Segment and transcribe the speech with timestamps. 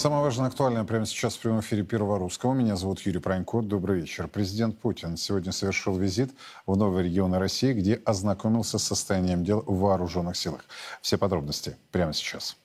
[0.00, 2.54] Самое важное, актуальное прямо сейчас в прямом эфире Первого Русского.
[2.54, 3.60] Меня зовут Юрий Пронько.
[3.60, 4.28] Добрый вечер.
[4.28, 6.30] Президент Путин сегодня совершил визит
[6.64, 10.64] в новые регионы России, где ознакомился с состоянием дел в вооруженных силах.
[11.02, 12.56] Все подробности прямо сейчас.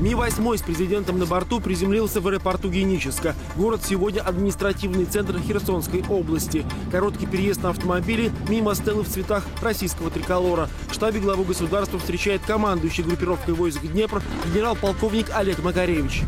[0.00, 3.34] Ми-8 с президентом на борту приземлился в аэропорту Геническа.
[3.56, 6.64] Город сегодня административный центр Херсонской области.
[6.92, 10.68] Короткий переезд на автомобиле мимо стелы в цветах российского триколора.
[10.88, 16.22] В штабе главу государства встречает командующий группировкой войск Днепр генерал-полковник Олег Макаревич.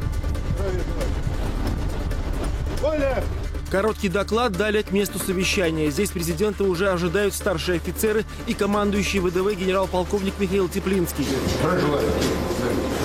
[2.82, 3.22] Оля!
[3.70, 5.90] Короткий доклад дали к месту совещания.
[5.90, 11.24] Здесь президента уже ожидают старшие офицеры и командующий ВДВ генерал-полковник Михаил Теплинский.
[11.62, 12.08] Желаю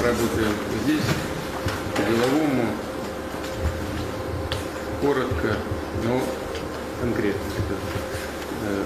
[0.06, 0.48] работаю
[0.84, 1.02] здесь,
[1.96, 2.68] по-деловому,
[5.02, 5.58] коротко,
[6.04, 6.22] но
[7.02, 7.42] конкретно.
[8.64, 8.84] Э,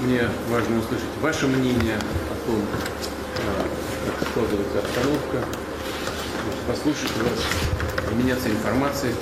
[0.00, 5.48] мне важно услышать ваше мнение о том, э, как складывается обстановка,
[6.68, 9.14] послушать вас, обменяться информацией.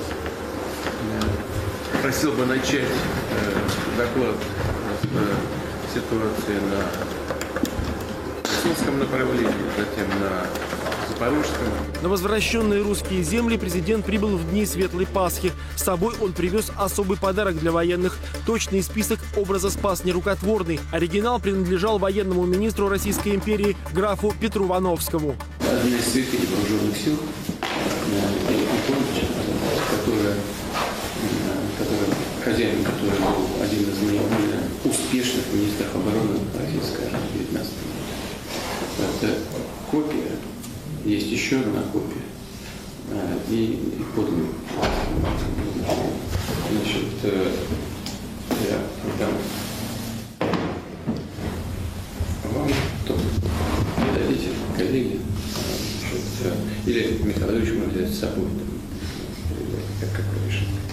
[2.02, 4.36] Просил бы начать э, доклад
[5.02, 7.31] с ситуации на
[8.62, 10.46] Херсонском направлении, затем на
[11.08, 11.66] Запорожском.
[12.00, 15.50] На возвращенные русские земли президент прибыл в дни Светлой Пасхи.
[15.76, 18.18] С собой он привез особый подарок для военных.
[18.46, 20.78] Точный список образа спас нерукотворный.
[20.92, 25.34] Оригинал принадлежал военному министру Российской империи графу Петру Вановскому.
[25.60, 27.18] Одна из святынь вооруженных сил,
[29.90, 30.36] которая
[32.44, 37.72] хозяин, который был один из наиболее успешных министров обороны Российской армии в 19
[39.02, 39.34] Это
[39.90, 40.36] копия,
[41.04, 42.22] есть еще одна копия,
[43.10, 44.54] э, и, и подлинник.
[46.70, 47.52] Значит, э,
[48.70, 48.78] я
[49.18, 49.32] дам.
[52.54, 52.68] Вам
[53.06, 53.24] тоже
[54.14, 55.20] дадите коллеги,
[56.00, 58.46] значит, э, или Михаил Ильич может взять с собой,
[60.00, 60.91] как, как вы решите.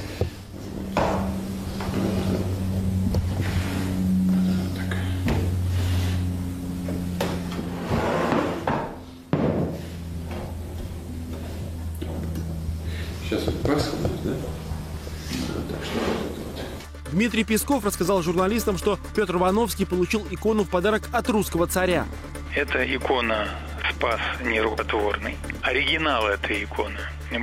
[17.40, 22.06] Дмитрий Песков рассказал журналистам, что Петр Вановский получил икону в подарок от русского царя.
[22.54, 23.48] Это икона
[24.00, 25.38] «Спас нерукотворный».
[25.62, 26.98] Оригинал этой иконы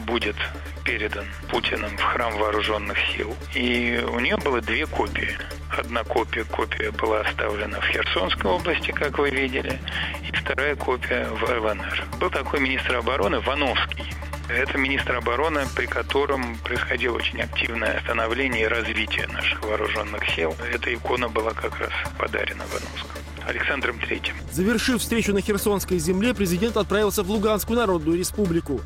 [0.06, 0.36] будет
[0.84, 3.36] передан Путиным в храм вооруженных сил.
[3.52, 5.36] И у нее было две копии.
[5.76, 9.78] Одна копия, копия была оставлена в Херсонской области, как вы видели,
[10.26, 12.06] и вторая копия в ЛНР.
[12.18, 14.06] Был такой министр обороны Вановский.
[14.48, 20.56] Это министр обороны, при котором происходило очень активное становление и развитие наших вооруженных сил.
[20.72, 23.25] Эта икона была как раз подарена Вановскому.
[23.46, 24.34] Александром Третьим.
[24.52, 28.80] Завершив встречу на Херсонской земле, президент отправился в Луганскую Народную Республику.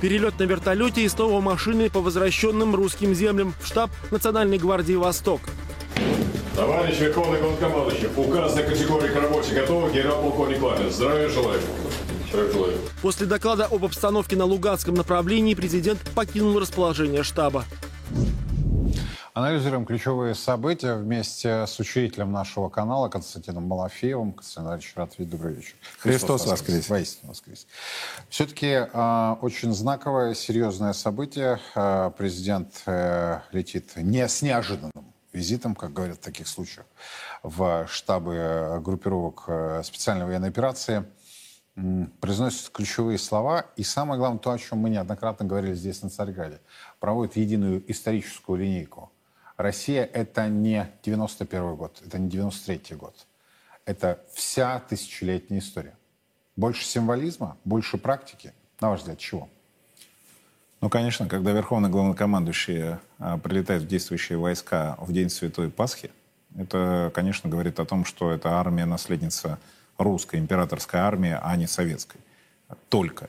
[0.00, 5.40] Перелет на вертолете и снова машины по возвращенным русским землям в штаб Национальной гвардии «Восток».
[6.54, 10.90] Товарищ Верховный Главнокомандующий, указанная категория к работе готова, генерал-полковник Лапин.
[10.90, 11.60] Здравия желаю.
[12.28, 12.78] Здравия желаю.
[13.02, 17.64] После доклада об обстановке на Луганском направлении президент покинул расположение штаба.
[19.36, 24.32] Анализируем ключевые события вместе с учителем нашего канала Константином Малафеевым.
[24.32, 25.30] Константин Ильич, рад видеть.
[25.30, 25.74] Добрый вечер.
[25.98, 26.88] Христос воскрес.
[26.88, 27.66] Воистину воскрес.
[28.30, 31.60] Все-таки э, очень знаковое, серьезное событие.
[31.74, 36.86] Э, президент э, летит не с неожиданным визитом, как говорят в таких случаях,
[37.42, 41.04] в штабы группировок э, специальной военной операции
[42.20, 43.66] произносит ключевые слова.
[43.76, 46.60] И самое главное, то, о чем мы неоднократно говорили здесь, на Царьграде,
[47.00, 49.12] проводит единую историческую линейку.
[49.56, 53.14] Россия— это не 91 год, это не 93 год.
[53.84, 55.94] Это вся тысячелетняя история.
[56.56, 58.52] Больше символизма, больше практики.
[58.80, 59.48] На ваш взгляд, чего?
[60.80, 66.10] Ну, конечно, когда Верховный Главнокомандующий а, прилетает в действующие войска в день Святой Пасхи,
[66.56, 69.58] это, конечно, говорит о том, что это армия наследница
[69.98, 72.20] русской императорской армии, а не советской.
[72.88, 73.28] Только.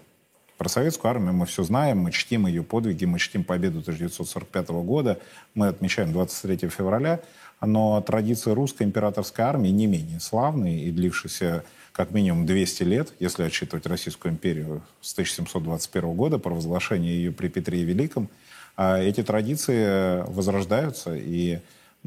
[0.58, 1.34] Про советскую армию.
[1.34, 5.20] Мы все знаем, мы чтим ее подвиги, мы чтим победу 1945 года,
[5.54, 7.20] мы отмечаем 23 февраля,
[7.62, 13.44] но традиции русской императорской армии не менее славные и длившиеся как минимум 200 лет, если
[13.44, 18.28] отсчитывать Российскую империю с 1721 года, по провозглашению ее при Петре Великом,
[18.76, 21.60] а эти традиции возрождаются, и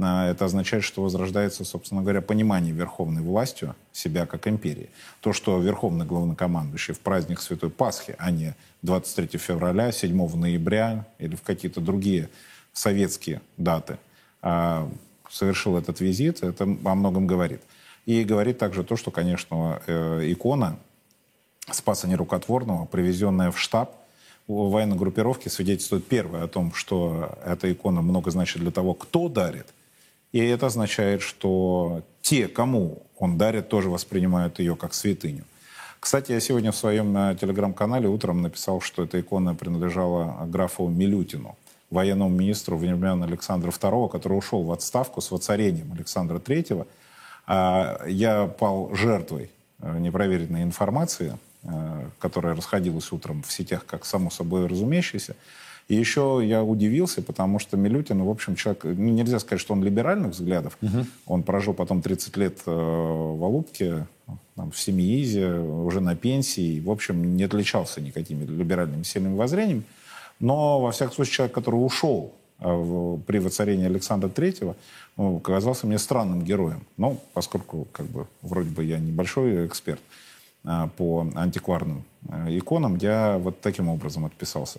[0.05, 4.91] это означает, что возрождается, собственно говоря, понимание верховной властью себя как империи.
[5.21, 11.37] То, что верховный главнокомандующий в праздник Святой Пасхи, а не 23 февраля, 7 ноября или
[11.37, 12.29] в какие-то другие
[12.73, 13.99] советские даты,
[14.43, 14.89] а,
[15.31, 17.61] совершил этот визит, это о многом говорит.
[18.07, 20.79] И говорит также то, что, конечно, э, икона
[21.71, 23.95] Спаса Нерукотворного, привезенная в штаб
[24.49, 29.67] военной группировки, свидетельствует первое о том, что эта икона много значит для того, кто дарит.
[30.33, 35.45] И это означает, что те, кому он дарит, тоже воспринимают ее как святыню.
[35.99, 41.57] Кстати, я сегодня в своем э, телеграм-канале утром написал, что эта икона принадлежала графу Милютину,
[41.91, 46.87] военному министру времен Александра II, который ушел в отставку с воцарением Александра III.
[47.47, 49.51] А я пал жертвой
[49.81, 55.37] э, непроверенной информации, э, которая расходилась утром в сетях как само собой разумеющаяся.
[55.91, 59.83] И еще я удивился, потому что Милютин, в общем, человек, ну, нельзя сказать, что он
[59.83, 60.79] либеральных взглядов.
[60.83, 61.07] Угу.
[61.27, 64.07] Он прожил потом 30 лет э, в Алупке,
[64.55, 66.79] там, в Семиизе, уже на пенсии.
[66.79, 69.83] В общем, не отличался никакими либеральными сильными воззрениями.
[70.39, 74.77] Но, во всяком случае, человек, который ушел э, при воцарении Александра Третьего,
[75.17, 76.87] ну, казался мне странным героем.
[76.99, 80.01] Но поскольку, как бы, вроде бы я небольшой эксперт
[80.63, 82.05] э, по антикварным
[82.47, 84.79] иконам, я вот таким образом отписался.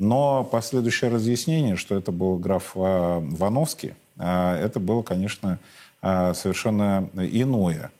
[0.00, 5.58] Но последующее разъяснение, что это был граф а, Вановский, а, это было, конечно,
[6.00, 7.92] а, совершенно иное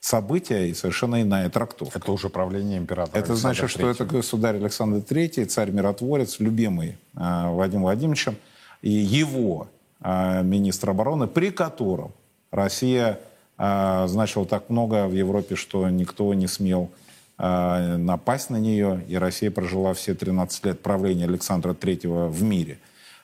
[0.00, 1.98] событие и совершенно иная трактовка.
[1.98, 7.82] Это уже правление императора Это Александра значит, что это государь Александр III, царь-миротворец, любимый Владимиром
[7.82, 8.36] Владимировичем,
[8.82, 9.68] и его
[10.00, 12.12] министр обороны, при котором
[12.52, 13.18] Россия
[13.56, 16.90] значила так много в Европе, что никто не смел
[17.38, 22.78] напасть на нее, и Россия прожила все 13 лет правления Александра III в мире.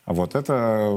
[0.06, 0.92] Вот это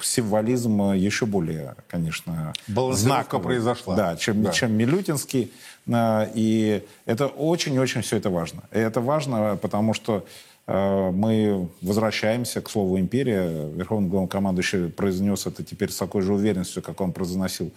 [0.00, 3.44] символизм еще более, конечно, знаковый.
[3.44, 3.96] произошла.
[3.96, 4.50] Да, чем, да.
[4.52, 5.50] чем Милютинский.
[5.88, 8.62] И это очень-очень все это важно.
[8.70, 10.26] И это важно, потому что
[10.66, 13.70] э, мы возвращаемся к слову империя.
[13.70, 17.70] Верховный главнокомандующий произнес это теперь с такой же уверенностью, как он произносил э,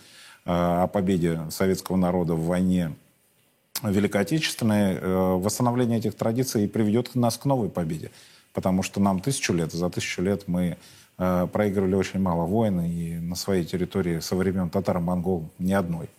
[0.45, 2.91] о победе советского народа в войне
[3.91, 8.11] Великой Отечественной, э, восстановление этих традиций приведет нас к новой победе.
[8.53, 10.77] Потому что нам тысячу лет, за тысячу лет мы
[11.17, 16.09] э, проигрывали очень мало войн, и на своей территории со времен татаро-монгол ни одной.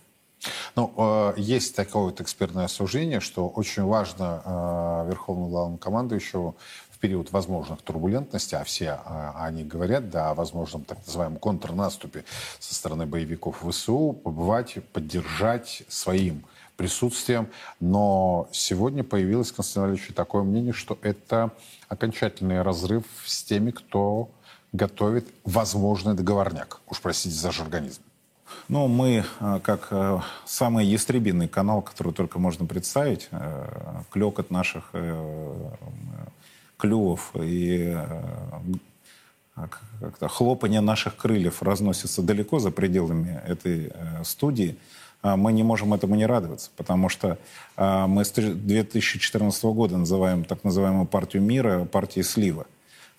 [0.76, 6.56] Ну, э, есть такое вот экспертное осуждение, что очень важно Верховному главному командующему
[6.90, 8.98] в период возможных турбулентностей, а все
[9.36, 12.24] они говорят, да, о возможном так называемом контрнаступе
[12.58, 16.44] со стороны боевиков ВСУ, побывать, поддержать своим
[16.76, 17.48] присутствием.
[17.80, 21.50] Но сегодня появилось, Константин Валерьевич, такое мнение, что это
[21.88, 24.30] окончательный разрыв с теми, кто
[24.72, 26.80] готовит возможный договорняк.
[26.88, 28.02] Уж простите за жаргонизм.
[28.68, 34.92] Ну, мы, э, как э, самый ястребиный канал, который только можно представить, э, клекот наших
[36.76, 37.96] клювов и
[39.54, 43.92] как-то хлопанье наших крыльев разносится далеко за пределами этой
[44.24, 44.76] студии–
[45.24, 47.38] мы не можем этому не радоваться, потому что
[47.76, 52.66] а, мы с 2014 года называем так называемую партию мира партией слива.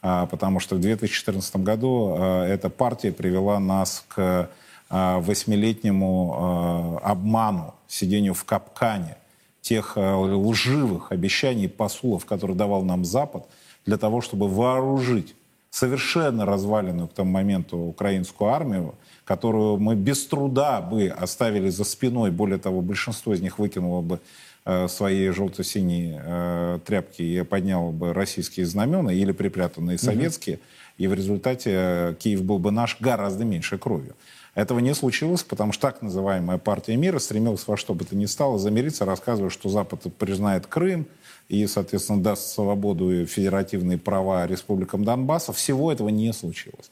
[0.01, 4.49] А, потому что в 2014 году эта партия привела нас к
[4.87, 9.17] восьмилетнему обману, сидению в капкане
[9.61, 13.47] тех лживых обещаний посулов, которые давал нам Запад,
[13.87, 15.35] для того, чтобы вооружить
[15.75, 22.31] совершенно разваленную к тому моменту украинскую армию, которую мы без труда бы оставили за спиной.
[22.31, 24.21] Более того, большинство из них выкинуло бы
[24.63, 30.55] э, свои желто-синие э, тряпки и подняло бы российские знамена или припрятанные советские.
[30.55, 30.63] Угу.
[30.99, 34.15] И в результате э, Киев был бы наш гораздо меньше кровью.
[34.53, 38.27] Этого не случилось, потому что так называемая партия мира стремилась во что бы то ни
[38.27, 41.05] стало замириться, рассказывая, что Запад признает Крым
[41.49, 45.53] и, соответственно, даст свободу и федеративные права республикам Донбасса.
[45.53, 46.91] Всего этого не случилось.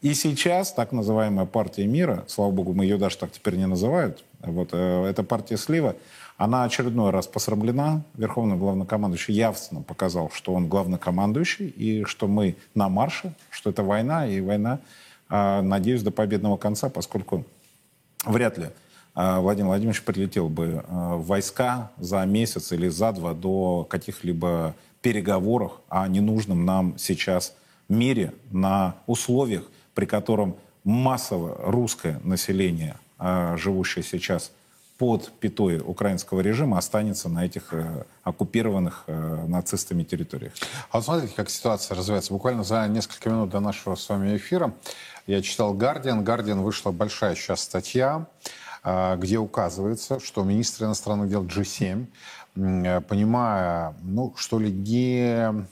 [0.00, 4.24] И сейчас так называемая партия мира, слава богу, мы ее даже так теперь не называют,
[4.40, 5.94] вот, э, эта партия слива,
[6.36, 8.02] она очередной раз посрамлена.
[8.14, 14.26] Верховный главнокомандующий явственно показал, что он главнокомандующий, и что мы на марше, что это война,
[14.26, 14.80] и война,
[15.30, 17.44] э, надеюсь, до победного конца, поскольку
[18.24, 18.70] вряд ли
[19.14, 26.08] Владимир Владимирович прилетел бы в войска за месяц или за два до каких-либо переговоров о
[26.08, 27.54] ненужном нам сейчас
[27.88, 29.64] мире на условиях,
[29.94, 34.52] при котором массово русское население, а, живущее сейчас
[34.98, 40.52] под пятой украинского режима, останется на этих э, оккупированных э, нацистами территориях.
[40.90, 42.32] А вот смотрите, как ситуация развивается.
[42.32, 44.72] Буквально за несколько минут до нашего с вами эфира
[45.26, 46.22] я читал «Гардиан».
[46.22, 48.26] «Гардиан» вышла большая сейчас статья, а,
[48.84, 52.06] где указывается, что министр иностранных дел G7,
[52.54, 55.66] понимая, ну, что ли, не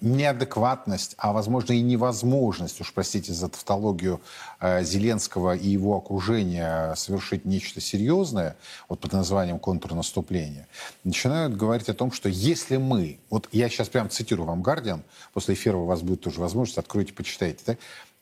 [0.00, 4.20] неадекватность, а возможно и невозможность, уж простите за тавтологию
[4.58, 8.56] э, Зеленского и его окружения совершить нечто серьезное,
[8.88, 10.66] вот под названием контрнаступление,
[11.04, 15.02] начинают говорить о том, что если мы, вот я сейчас прям цитирую вам Гардиан,
[15.34, 17.76] после эфира у вас будет тоже возможность, откройте, почитайте, да?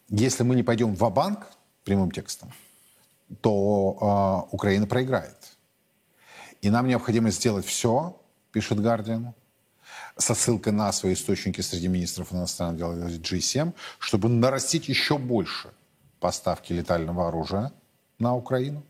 [0.08, 1.46] если мы не пойдем в банк
[1.84, 2.52] прямым текстом,
[3.40, 5.36] то э, Украина проиграет.
[6.60, 8.20] И нам необходимо сделать все,
[8.52, 9.34] пишет Гардиан,
[10.16, 15.70] со ссылкой на свои источники среди министров иностранных дел G7, чтобы нарастить еще больше
[16.20, 17.72] поставки летального оружия
[18.18, 18.82] на Украину.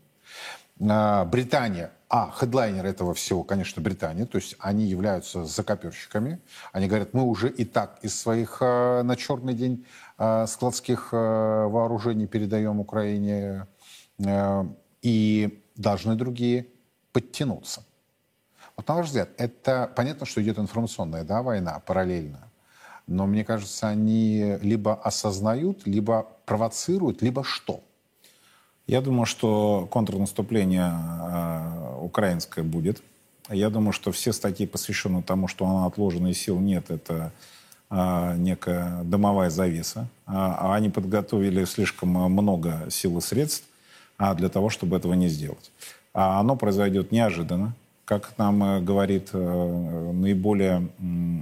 [0.89, 6.39] А, Британия, а хедлайнер этого всего, конечно, Британия, то есть они являются закоперщиками.
[6.71, 9.85] Они говорят, мы уже и так из своих а, на черный день
[10.17, 13.67] а, складских вооружений передаем Украине,
[14.17, 16.67] и должны другие
[17.11, 17.83] подтянуться.
[18.75, 22.49] Вот на ваш взгляд, это понятно, что идет информационная да, война параллельно,
[23.07, 27.81] но мне кажется, они либо осознают, либо провоцируют, либо что?
[28.87, 33.01] Я думаю, что контрнаступление э, украинское будет.
[33.49, 37.31] Я думаю, что все статьи, посвященные тому, что она отложенной сил нет, это
[37.89, 40.07] э, некая дымовая завеса.
[40.25, 43.65] А они подготовили слишком много сил и средств
[44.17, 45.71] а, для того, чтобы этого не сделать.
[46.13, 47.73] А оно произойдет неожиданно
[48.05, 50.87] как нам э, говорит э, наиболее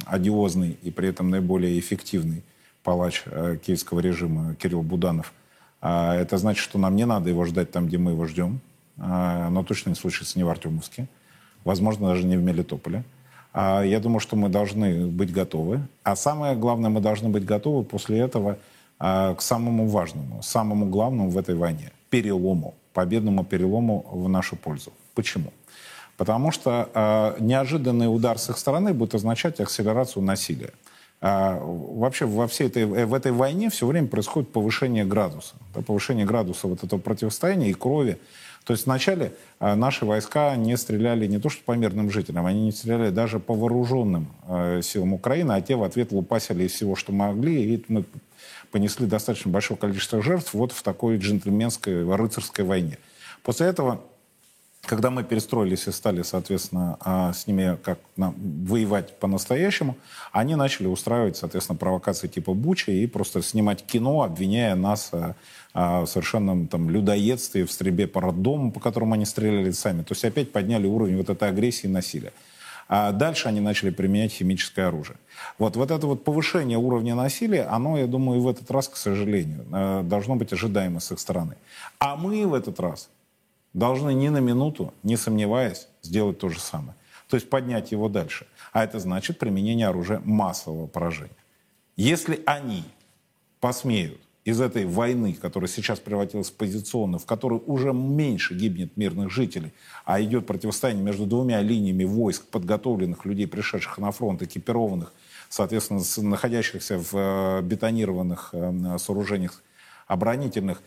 [0.06, 2.42] одиозный и при этом наиболее эффективный
[2.84, 5.34] палач э, киевского режима Кирилл Буданов,
[5.82, 8.62] а, это значит, что нам не надо его ждать там, где мы его ждем,
[8.98, 11.08] а, но точно не случится не в Артемовске,
[11.66, 13.04] возможно, даже не в Мелитополе.
[13.52, 15.82] А, я думаю, что мы должны быть готовы.
[16.04, 18.58] А самое главное, мы должны быть готовы после этого
[19.00, 24.92] к самому важному, самому главному в этой войне– перелому, победному перелому в нашу пользу.
[25.16, 25.52] Почему?
[26.18, 30.70] Потому что э, неожиданный удар с их стороны будет означать акселерацию насилия.
[31.22, 35.56] Э, вообще во всей этой, э, в этой войне все время происходит повышение градуса.
[35.74, 38.18] Да, повышение градуса вот этого противостояния и крови.
[38.64, 42.66] То есть вначале э, наши войска не стреляли не то что по мирным жителям, они
[42.66, 46.96] не стреляли даже по вооруженным э, силам Украины, а те в ответ лупасили из всего,
[46.96, 48.06] что могли, и мы
[48.72, 52.98] понесли достаточно большое количество жертв вот в такой джентльменской, рыцарской войне.
[53.44, 54.02] После этого
[54.86, 59.96] когда мы перестроились и стали, соответственно, а, с ними как воевать по-настоящему,
[60.34, 65.36] они начали устраивать, соответственно, провокации типа Бучи и просто снимать кино, обвиняя нас а,
[65.74, 70.04] а, в совершенном там людоедстве, в стрельбе по роддому, по которому они стреляли сами.
[70.04, 72.34] То есть опять подняли уровень вот этой агрессии и насилия.
[72.90, 75.16] А дальше они начали применять химическое оружие.
[75.58, 78.98] Вот, вот это вот повышение уровня насилия, оно, я думаю, и в этот раз, к
[78.98, 81.56] сожалению, э, должно быть ожидаемо с их стороны.
[82.00, 83.10] А мы в этот раз
[83.74, 86.96] должны ни на минуту, не сомневаясь, сделать то же самое.
[87.28, 88.48] То есть поднять его дальше.
[88.72, 91.36] А это значит применение оружия массового поражения.
[91.96, 92.84] Если они
[93.60, 99.32] посмеют из этой войны, которая сейчас превратилась в позиционную, в которой уже меньше гибнет мирных
[99.32, 105.14] жителей, а идет противостояние между двумя линиями войск, подготовленных людей, пришедших на фронт, экипированных,
[105.50, 109.64] соответственно, находящихся в э, бетонированных э, сооружениях
[110.08, 110.82] оборонительных,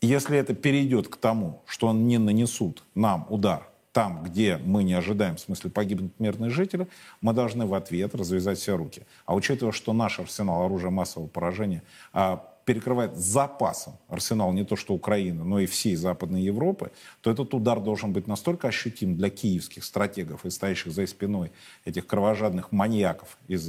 [0.00, 5.36] если это перейдет к тому, что они нанесут нам удар там, где мы не ожидаем,
[5.36, 6.86] в смысле погибнут мирные жители,
[7.22, 9.06] мы должны в ответ развязать все руки.
[9.24, 14.92] А учитывая, что наш арсенал оружия массового поражения а, перекрывает запасом арсенал не то что
[14.92, 19.82] Украины, но и всей Западной Европы, то этот удар должен быть настолько ощутим для киевских
[19.82, 21.50] стратегов и стоящих за спиной
[21.86, 23.66] этих кровожадных маньяков из,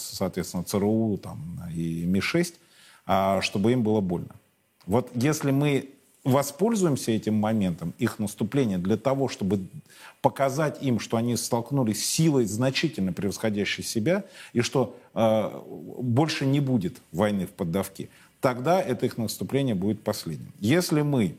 [0.00, 2.54] соответственно, ЦРУ там, и Ми-6,
[3.04, 4.36] а, чтобы им было больно.
[4.86, 5.90] Вот если мы
[6.26, 9.66] воспользуемся этим моментом, их наступления, для того, чтобы
[10.20, 15.62] показать им, что они столкнулись с силой, значительно превосходящей себя, и что э,
[16.00, 18.08] больше не будет войны в поддавке,
[18.40, 20.52] тогда это их наступление будет последним.
[20.58, 21.36] Если мы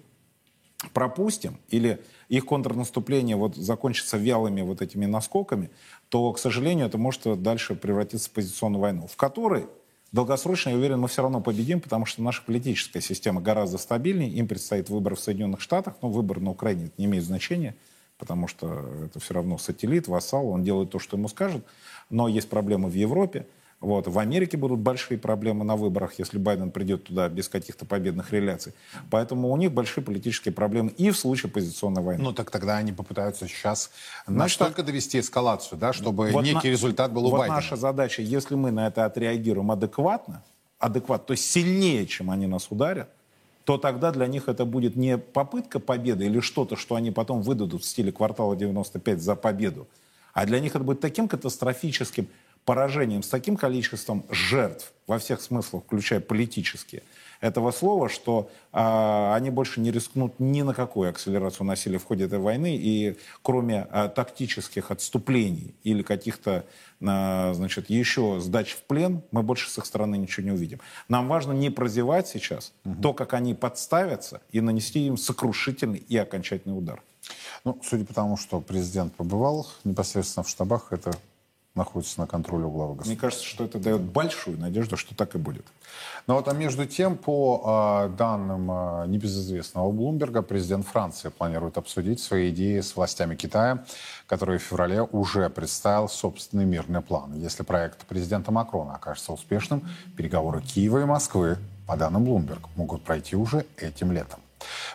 [0.94, 2.00] пропустим или
[2.30, 5.70] их контрнаступление вот закончится вялыми вот этими наскоками,
[6.10, 9.68] то, к сожалению, это может дальше превратиться в позиционную войну, в которой
[10.12, 14.30] Долгосрочно, я уверен, мы все равно победим, потому что наша политическая система гораздо стабильнее.
[14.30, 17.76] Им предстоит выбор в Соединенных Штатах, но выбор на Украине не имеет значения,
[18.18, 21.66] потому что это все равно сателлит, вассал, он делает то, что ему скажут.
[22.10, 23.48] Но есть проблемы в Европе.
[23.80, 24.08] Вот.
[24.08, 28.74] В Америке будут большие проблемы на выборах, если Байден придет туда без каких-то победных реляций.
[29.12, 32.24] Поэтому у них большие политические проблемы и в случае позиционной войны.
[32.24, 33.92] Ну так тогда они попытаются сейчас
[34.26, 37.56] Значит, настолько довести эскалацию, да, чтобы вот некий на, результат был у вот Байдена.
[37.58, 40.44] наша задача, если мы на это отреагируем адекватно,
[40.80, 43.10] адекватно, то есть сильнее, чем они нас ударят,
[43.64, 47.84] то тогда для них это будет не попытка победы или что-то, что они потом выдадут
[47.84, 49.88] в стиле квартала 95 за победу,
[50.34, 52.28] а для них это будет таким катастрофическим
[52.68, 57.02] поражением с таким количеством жертв во всех смыслах, включая политические,
[57.40, 62.26] этого слова, что а, они больше не рискнут ни на какую акселерацию насилия в ходе
[62.26, 66.66] этой войны, и кроме а, тактических отступлений или каких-то,
[67.00, 70.82] а, значит, еще сдач в плен, мы больше с их стороны ничего не увидим.
[71.08, 73.02] Нам важно не прозевать сейчас угу.
[73.02, 77.02] то, как они подставятся, и нанести им сокрушительный и окончательный удар.
[77.64, 81.14] Ну, судя по тому, что президент побывал непосредственно в штабах, это
[81.78, 83.12] находится на контроле у главы государства.
[83.12, 85.66] Мне кажется, что это дает большую надежду, что так и будет.
[86.28, 92.20] Но вот а между тем, по э, данным э, небезызвестного Блумберга, президент Франции планирует обсудить
[92.20, 93.86] свои идеи с властями Китая,
[94.26, 97.34] который в феврале уже представил собственный мирный план.
[97.36, 103.36] Если проект президента Макрона окажется успешным, переговоры Киева и Москвы, по данным Блумберг, могут пройти
[103.38, 104.40] уже этим летом.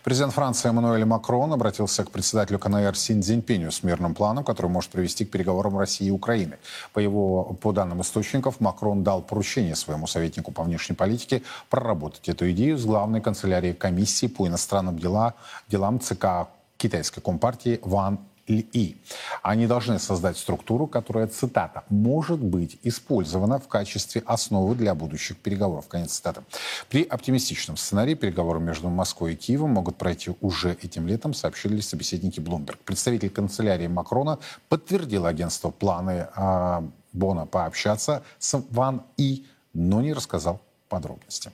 [0.05, 4.91] Президент Франции Эммануэль Макрон обратился к председателю КНР Син Цзиньпиню с мирным планом, который может
[4.91, 6.59] привести к переговорам России и Украины.
[6.93, 12.51] По его, по данным источников, Макрон дал поручение своему советнику по внешней политике проработать эту
[12.51, 15.35] идею с главной канцелярией комиссии по иностранным дела,
[15.69, 18.97] делам ЦК китайской компартии Ван и.
[19.43, 25.89] Они должны создать структуру, которая, цитата, может быть использована в качестве основы для будущих переговоров.
[25.89, 26.43] Конец цитаты.
[26.89, 32.41] При оптимистичном сценарии переговоры между Москвой и Киевом могут пройти уже этим летом, сообщили собеседники
[32.41, 32.79] Bloomberg.
[32.85, 36.83] Представитель канцелярии Макрона подтвердил агентство планы э,
[37.13, 41.51] Бона пообщаться с Ван И, но не рассказал подробности.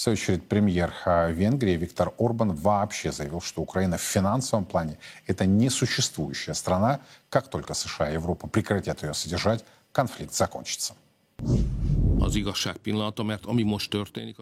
[0.00, 4.96] В свою очередь, премьер а, Венгрии Виктор Орбан вообще заявил, что Украина в финансовом плане–
[5.26, 7.00] это несуществующая страна.
[7.28, 10.94] Как только США и Европа прекратят ее содержать, конфликт закончится.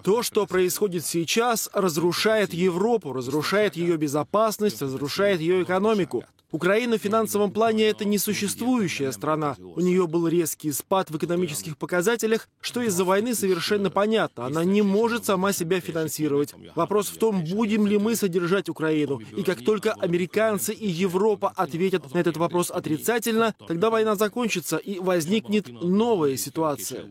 [0.05, 6.23] То, что происходит сейчас, разрушает Европу, разрушает ее безопасность, разрушает ее экономику.
[6.51, 9.57] Украина в финансовом плане это несуществующая страна.
[9.59, 14.47] У нее был резкий спад в экономических показателях, что из-за войны совершенно понятно.
[14.47, 16.55] Она не может сама себя финансировать.
[16.75, 19.21] Вопрос в том, будем ли мы содержать Украину.
[19.37, 24.99] И как только американцы и Европа ответят на этот вопрос отрицательно, тогда война закончится и
[25.01, 27.11] возникнет новая ситуация.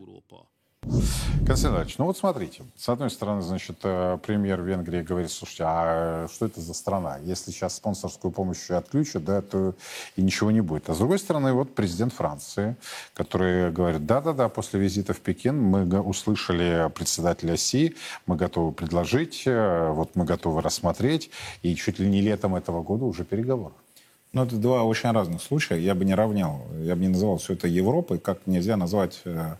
[1.48, 6.28] Константин Иванович, ну вот смотрите, с одной стороны, значит, э, премьер Венгрии говорит, слушайте, а
[6.30, 7.18] что это за страна?
[7.24, 9.74] Если сейчас спонсорскую помощь отключат, да, то
[10.16, 10.90] и ничего не будет.
[10.90, 12.76] А с другой стороны, вот президент Франции,
[13.14, 19.90] который говорит, да-да-да, после визита в Пекин мы услышали председателя Си, мы готовы предложить, э,
[19.90, 21.30] вот мы готовы рассмотреть,
[21.62, 23.74] и чуть ли не летом этого года уже переговоры.
[24.34, 25.78] Ну, это два очень разных случая.
[25.78, 29.54] Я бы не равнял, я бы не называл все это Европой, как нельзя назвать э,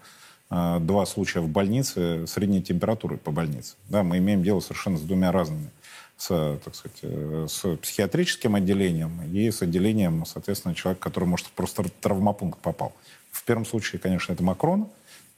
[0.50, 3.74] два случая в больнице средней температуры по больнице.
[3.88, 5.70] Да, мы имеем дело совершенно с двумя разными.
[6.16, 11.84] С, так сказать, э, с психиатрическим отделением и с отделением, соответственно, человека, который, может, просто
[11.84, 12.92] в травмопункт попал.
[13.30, 14.88] В первом случае, конечно, это Макрон,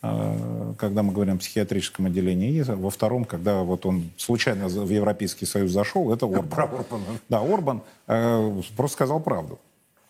[0.03, 4.89] а, когда мы говорим о психиатрическом отделении, и во втором, когда вот он случайно в
[4.89, 6.49] Европейский Союз зашел, это Орбан.
[6.49, 7.05] Про Орбана.
[7.29, 9.59] Да, Орбан э, просто сказал правду.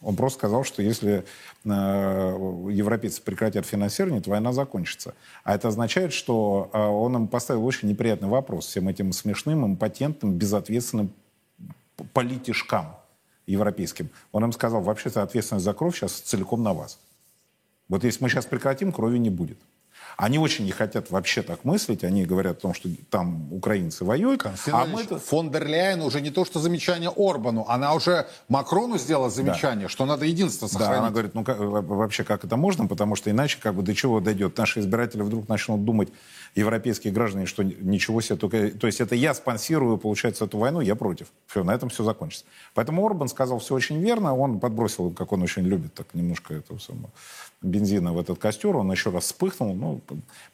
[0.01, 1.25] Он просто сказал, что если
[1.65, 5.15] э, европейцы прекратят финансирование, то война закончится.
[5.45, 10.33] А это означает, что э, он им поставил очень неприятный вопрос всем этим смешным, импотентным,
[10.35, 11.13] безответственным
[12.15, 12.97] политишкам
[13.47, 14.09] европейским.
[14.33, 16.99] Он им сказал, вообще-то ответственность за кровь сейчас целиком на вас.
[17.89, 19.59] Вот если мы сейчас прекратим, крови не будет.
[20.17, 22.05] Они очень не хотят вообще так мыслить.
[22.05, 24.45] Они говорят о том, что там украинцы воюют.
[24.71, 29.31] А мы фон дер Ляйен уже не то, что замечание Орбану, она уже Макрону сделала
[29.31, 29.89] замечание, да.
[29.89, 30.93] что надо единство сохранить.
[30.93, 33.95] Да, она говорит, ну как, вообще как это можно, потому что иначе как бы до
[33.95, 34.59] чего дойдет.
[34.59, 36.11] Наши избиратели вдруг начнут думать,
[36.55, 40.95] европейские граждане, что ничего себе, только, то есть это я спонсирую, получается, эту войну, я
[40.95, 41.29] против.
[41.47, 42.45] Все, на этом все закончится.
[42.75, 46.79] Поэтому Орбан сказал все очень верно, он подбросил, как он очень любит, так немножко это
[46.79, 47.09] самое,
[47.63, 49.75] бензина в этот костер, он еще раз вспыхнул.
[49.75, 50.01] Ну,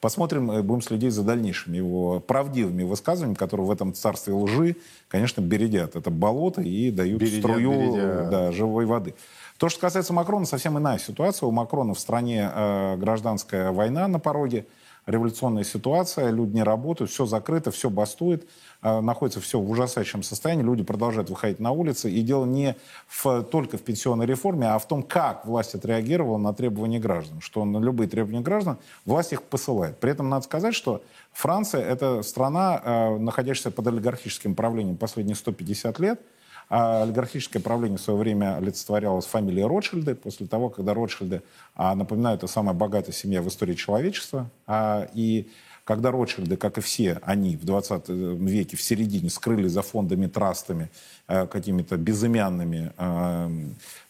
[0.01, 4.77] посмотрим, э, будем следить за дальнейшими его правдивыми высказываниями, которые в этом царстве лжи,
[5.09, 8.31] конечно, бередят это болото и дают бередят, струю бередят.
[8.31, 9.15] Да, живой воды.
[9.59, 11.47] То, что касается Макрона, совсем иная ситуация.
[11.47, 14.67] У Макрона в стране э, гражданская война на пороге
[15.07, 18.47] революционная ситуация, люди не работают, все закрыто, все бастует,
[18.83, 22.11] э, находится все в ужасающем состоянии, люди продолжают выходить на улицы.
[22.11, 26.53] И дело не в, только в пенсионной реформе, а в том, как власть отреагировала на
[26.53, 27.41] требования граждан.
[27.41, 29.99] Что на любые требования граждан власть их посылает.
[29.99, 36.01] При этом надо сказать, что Франция— это страна, э, находящаяся под олигархическим правлением последние 150
[36.01, 36.21] лет,
[36.69, 40.15] а олигархическое правление в свое время олицетворялось фамилией Ротшильды.
[40.15, 41.43] После того, когда Ротшильды,
[41.75, 45.49] а, напоминаю, это самая богатая семья в истории человечества, А, и
[45.87, 50.91] когда Ротшильды, как и все они в 20 веке в середине скрыли за фондами, трастами,
[51.29, 53.51] э, какими-то безымянными, э,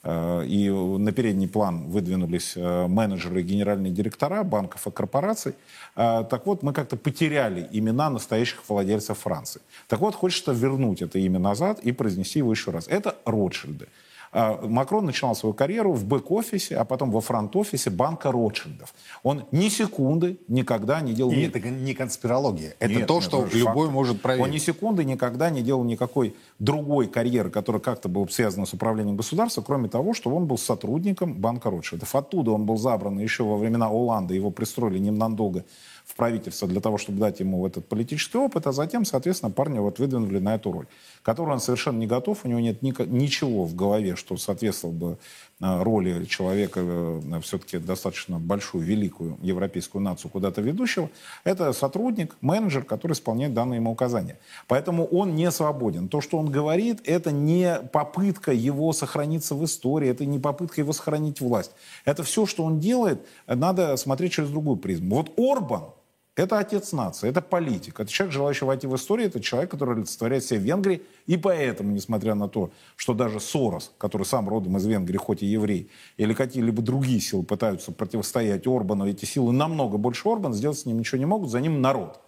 [0.03, 5.53] э, и на передний план выдвинулись менеджеры и генеральные директора банков и корпораций,
[5.95, 9.61] так вот, мы как-то потеряли имена настоящих владельцев Франции.
[9.89, 12.87] Так вот, хочется вернуть это имя назад и произнести его еще раз.
[12.89, 13.89] Это Ротшильды.
[14.39, 18.93] А, Макрон начинал свою карьеру в бэк-офисе, а потом во фронт-офисе банка Ротшильдов.
[19.23, 21.33] Он ни секунды никогда не делал...
[21.33, 22.75] И это не конспирология.
[22.79, 23.95] Это Нет, то, что любой факт.
[23.95, 24.45] может проверить.
[24.45, 29.17] Он ни секунды никогда не делал никакой другой карьеры, которая как-то была связана с управлением
[29.17, 32.15] государства, кроме того, что он был сотрудником банка Ротшильдов.
[32.15, 35.65] Оттуда он был забран еще во времена Оланда, его пристроили ненадолго
[36.07, 39.99] в правительство для того, чтобы дать ему этот политический опыт, а затем, соответственно, парня вот
[39.99, 40.87] выдвинули на эту роль,
[41.23, 45.19] которую он совершенно не готов, у него нет ни, ничего в голове, что соответствовало бы
[45.61, 51.11] э, роли человека, э, все-таки достаточно большую, великую европейскую нацию куда-то ведущего.
[51.43, 54.39] Это сотрудник, менеджер, который исполняет данные ему указания.
[54.69, 56.09] Поэтому он не свободен.
[56.09, 60.93] То, что он говорит, это не попытка его сохраниться в истории, это не попытка его
[60.93, 61.73] сохранить власть.
[62.05, 65.17] Это все, что он делает, надо смотреть через другую призму.
[65.17, 65.96] Вот Орбан,
[66.37, 70.45] это отец нации, это политик, это человек, желающий войти в историю, это человек, который олицетворяет
[70.45, 71.03] себя в Венгрии.
[71.27, 75.47] И поэтому, несмотря на то, что даже Сорос, который сам родом из Венгрии, хоть и
[75.47, 80.85] еврей, или какие-либо другие силы пытаются противостоять Орбану, эти силы намного больше Орбана, сделать с
[80.85, 82.21] ним ничего не могут, за ним народ.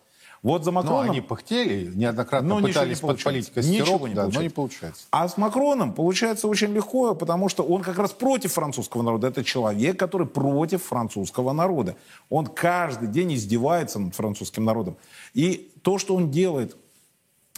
[0.42, 1.06] Вот за Макроном...
[1.06, 5.06] Но они пыхтели, неоднократно но пытались под политикой ничего не да, но не получается.
[5.10, 9.28] А с Макроном получается очень легко, потому что он как раз против французского народа.
[9.28, 11.96] Это человек, который против французского народа.
[12.30, 14.96] Он каждый день издевается над французским народом.
[15.34, 16.76] И то, что он делает,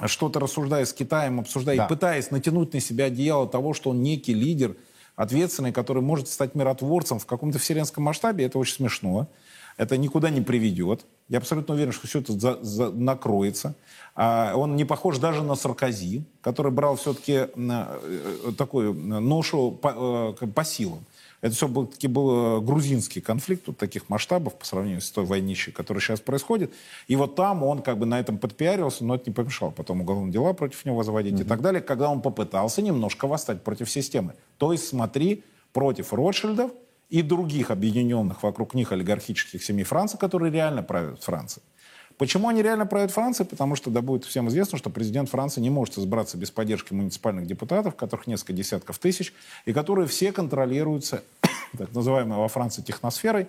[0.07, 1.85] что-то рассуждая с Китаем, обсуждая, да.
[1.85, 4.77] и пытаясь натянуть на себя одеяло того, что он некий лидер,
[5.17, 9.29] ответственный, который может стать миротворцем в каком-то вселенском масштабе, это очень смешно.
[9.81, 11.07] Это никуда не приведет.
[11.31, 13.75] Я абсолютно уверен, что все это за, за, накроется.
[14.15, 20.47] А он не похож даже на Саркози, который брал все-таки э, такую ношу по, э,
[20.49, 21.07] по силам.
[21.41, 25.25] Это все был, таки был э, грузинский конфликт вот таких масштабов по сравнению с той
[25.25, 26.75] войнищей, которая сейчас происходит.
[27.09, 30.31] И вот там он как бы на этом подпиарился, но это не помешало потом уголовные
[30.31, 31.47] дела против него заводить mm-hmm.
[31.47, 34.35] и так далее, когда он попытался немножко восстать против системы.
[34.59, 36.71] То есть смотри, против Ротшильдов–
[37.11, 41.65] и других объединенных вокруг них олигархических семей Франции, которые реально правят Францией.
[42.17, 43.49] Почему они реально правят Францией?
[43.49, 47.47] Потому что, да, будет всем известно, что президент Франции не может избраться без поддержки муниципальных
[47.47, 49.33] депутатов, которых несколько десятков тысяч,
[49.65, 51.25] и которые все контролируются
[51.79, 53.49] так называемой во Франции техносферой,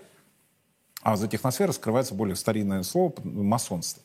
[1.01, 4.01] а за техносферой скрывается более старинное слово масонство.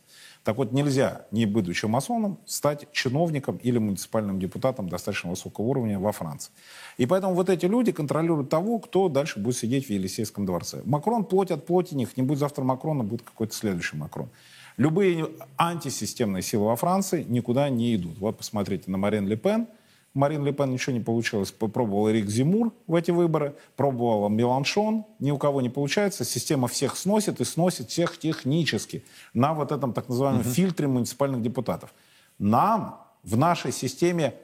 [0.46, 6.12] Так вот, нельзя, не будучи масоном, стать чиновником или муниципальным депутатом достаточно высокого уровня во
[6.12, 6.52] Франции.
[6.98, 10.82] И поэтому вот эти люди контролируют того, кто дальше будет сидеть в Елисейском дворце.
[10.84, 12.16] Макрон плоть от плоти них.
[12.16, 14.28] Не будет завтра Макрона, будет какой-то следующий Макрон.
[14.76, 18.16] Любые антисистемные силы во Франции никуда не идут.
[18.18, 19.66] Вот посмотрите на Марин Ле Пен–
[20.16, 21.52] Марин Ле Пен ничего не получилось.
[21.52, 26.24] Попробовал Эрик Зимур в эти выборы, пробовал Меланшон, ни у кого не получается.
[26.24, 30.48] Система всех сносит и сносит всех технически на вот этом так называемом угу.
[30.48, 31.94] фильтре муниципальных депутатов.
[32.38, 34.34] Нам в нашей системе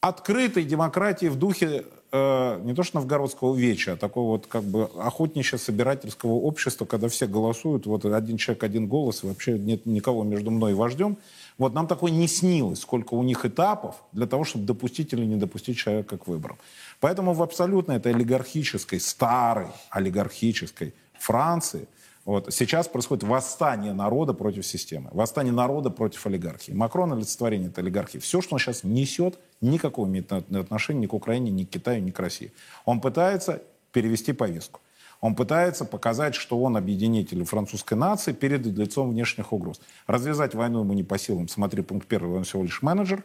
[0.00, 4.88] открытой демократии в духе э, не то что новгородского веча, а такого вот как бы
[4.96, 10.50] охотничьо-собирательского общества, когда все голосуют, вот один человек, один голос, и вообще нет никого между
[10.50, 11.18] мной и вождем.
[11.60, 15.36] Вот нам такое не снилось, сколько у них этапов для того, чтобы допустить или не
[15.36, 16.56] допустить человека к выборам.
[17.00, 21.86] Поэтому в абсолютно этой олигархической, старой олигархической Франции
[22.24, 26.72] вот, сейчас происходит восстание народа против системы, восстание народа против олигархии.
[26.72, 28.16] Макрон олицетворение этой олигархии.
[28.16, 32.10] Все, что он сейчас несет, никакого имеет отношения ни к Украине, ни к Китаю, ни
[32.10, 32.54] к России.
[32.86, 34.80] Он пытается перевести повестку.
[35.20, 39.80] Он пытается показать, что он объединитель французской нации перед лицом внешних угроз.
[40.06, 41.48] Развязать войну ему не по силам.
[41.48, 43.24] Смотри, пункт первый, он всего лишь менеджер.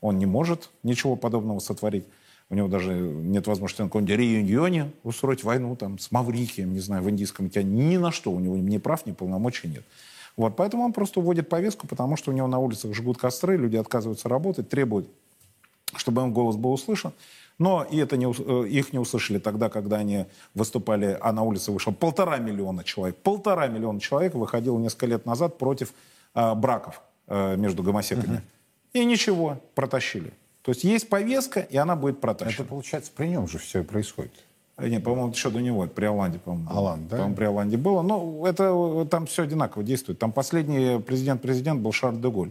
[0.00, 2.04] Он не может ничего подобного сотворить.
[2.50, 7.02] У него даже нет возможности на каком-нибудь реюнионе устроить войну там, с Маврикием, не знаю,
[7.02, 7.88] в Индийском океане.
[7.88, 9.82] Ни на что у него ни прав, ни полномочий нет.
[10.36, 13.76] Вот, поэтому он просто уводит повестку, потому что у него на улицах жгут костры, люди
[13.76, 15.08] отказываются работать, требуют,
[15.96, 17.12] чтобы им голос был услышан.
[17.58, 21.70] Но и это не, э, их не услышали тогда, когда они выступали, а на улице
[21.70, 23.16] вышло полтора миллиона человек.
[23.16, 25.94] Полтора миллиона человек выходило несколько лет назад против
[26.34, 28.36] э, браков э, между гомосеками.
[28.36, 28.42] Угу.
[28.94, 30.32] И ничего, протащили.
[30.62, 32.62] То есть есть повестка, и она будет протащена.
[32.62, 34.32] Это, получается, при нем же все происходит.
[34.76, 36.70] Э, нет, по-моему, еще до него, при Оланде, по-моему.
[36.70, 37.16] Оланд, да?
[37.16, 38.02] По-моему, при Оланде было.
[38.02, 40.18] Но это там все одинаково действует.
[40.18, 42.50] Там последний президент-президент был Шарль де Голь.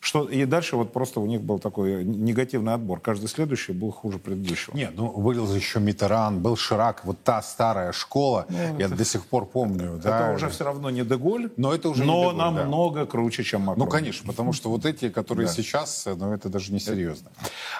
[0.00, 3.00] Что, и дальше вот просто у них был такой негативный отбор.
[3.00, 4.76] Каждый следующий был хуже предыдущего.
[4.76, 9.04] Нет, ну был еще Митеран, был Ширак, вот та старая школа, ну, я это, до
[9.04, 9.96] сих пор помню.
[9.96, 13.06] Это да, уже все равно не Деголь, но это уже но Деголь, намного да.
[13.06, 13.86] круче, чем Макрон.
[13.86, 15.52] Ну, конечно, потому что вот эти, которые да.
[15.52, 17.30] сейчас, ну это даже не серьезно.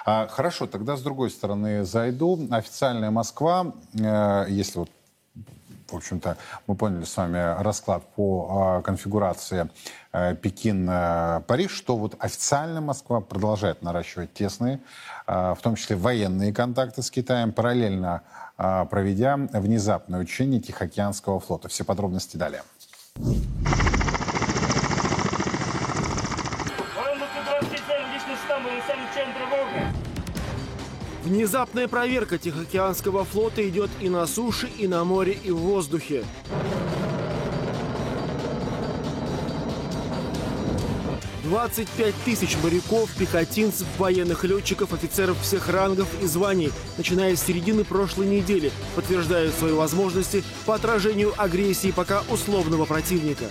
[0.05, 2.47] А, хорошо, тогда с другой стороны зайду.
[2.51, 4.89] Официальная Москва, э, если вот
[5.91, 9.69] в общем-то, мы поняли с вами расклад по э, конфигурации
[10.11, 14.79] э, Пекин-Париж, что вот официально Москва продолжает наращивать тесные,
[15.27, 18.21] э, в том числе военные контакты с Китаем, параллельно
[18.57, 21.67] э, проведя внезапное учение Тихоокеанского флота.
[21.67, 22.63] Все подробности далее.
[31.29, 36.25] Внезапная проверка Тихоокеанского флота идет и на суше, и на море, и в воздухе.
[41.43, 47.83] Двадцать пять тысяч моряков, пехотинцев, военных летчиков, офицеров всех рангов и званий, начиная с середины
[47.83, 53.45] прошлой недели, подтверждают свои возможности по отражению агрессии пока условного противника.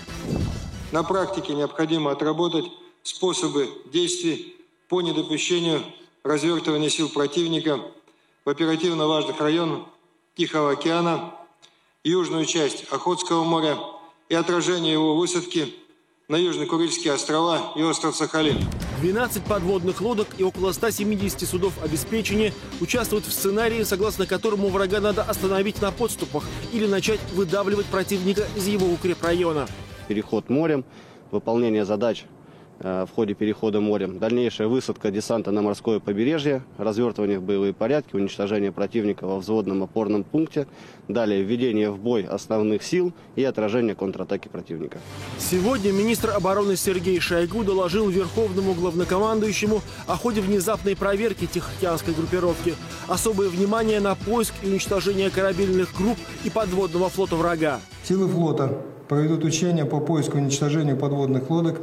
[0.90, 2.64] На практике необходимо отработать
[3.04, 4.56] способы действий
[4.88, 5.80] по недопущению
[6.28, 7.80] развертывания сил противника
[8.44, 9.86] в оперативно важных районах
[10.36, 11.34] Тихого океана,
[12.04, 13.78] южную часть Охотского моря
[14.28, 15.74] и отражение его высадки
[16.28, 18.58] на Южно-Курильские острова и остров Сахалин.
[19.00, 25.22] 12 подводных лодок и около 170 судов обеспечения участвуют в сценарии, согласно которому врага надо
[25.22, 29.66] остановить на подступах или начать выдавливать противника из его укрепрайона.
[30.08, 30.84] Переход морем,
[31.30, 32.26] выполнение задач
[32.80, 34.18] в ходе перехода морем.
[34.18, 40.22] Дальнейшая высадка десанта на морское побережье, развертывание в боевые порядки, уничтожение противника во взводном опорном
[40.22, 40.66] пункте,
[41.08, 44.98] далее введение в бой основных сил и отражение контратаки противника.
[45.38, 52.74] Сегодня министр обороны Сергей Шойгу доложил верховному главнокомандующему о ходе внезапной проверки Тихоокеанской группировки.
[53.08, 57.80] Особое внимание на поиск и уничтожение корабельных групп и подводного флота врага.
[58.04, 61.80] Силы флота проведут учения по поиску и уничтожению подводных лодок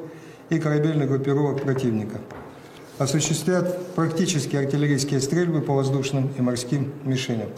[0.50, 2.20] и корабельных группировок противника.
[2.98, 7.50] Осуществлят практические артиллерийские стрельбы по воздушным и морским мишеням.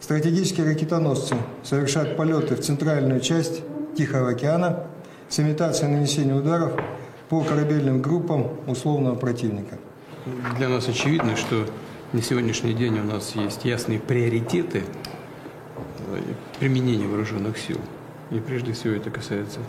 [0.00, 3.62] Стратегические ракетоносцы совершат полеты в центральную часть
[3.96, 4.86] Тихого океана
[5.28, 6.72] с имитацией нанесения ударов
[7.28, 9.78] по корабельным группам условного противника.
[10.58, 11.66] Для нас очевидно, что
[12.12, 14.82] на сегодняшний день у нас есть ясные приоритеты
[16.08, 16.20] э,
[16.58, 17.78] применения вооруженных сил.
[18.30, 19.60] И прежде всего это касается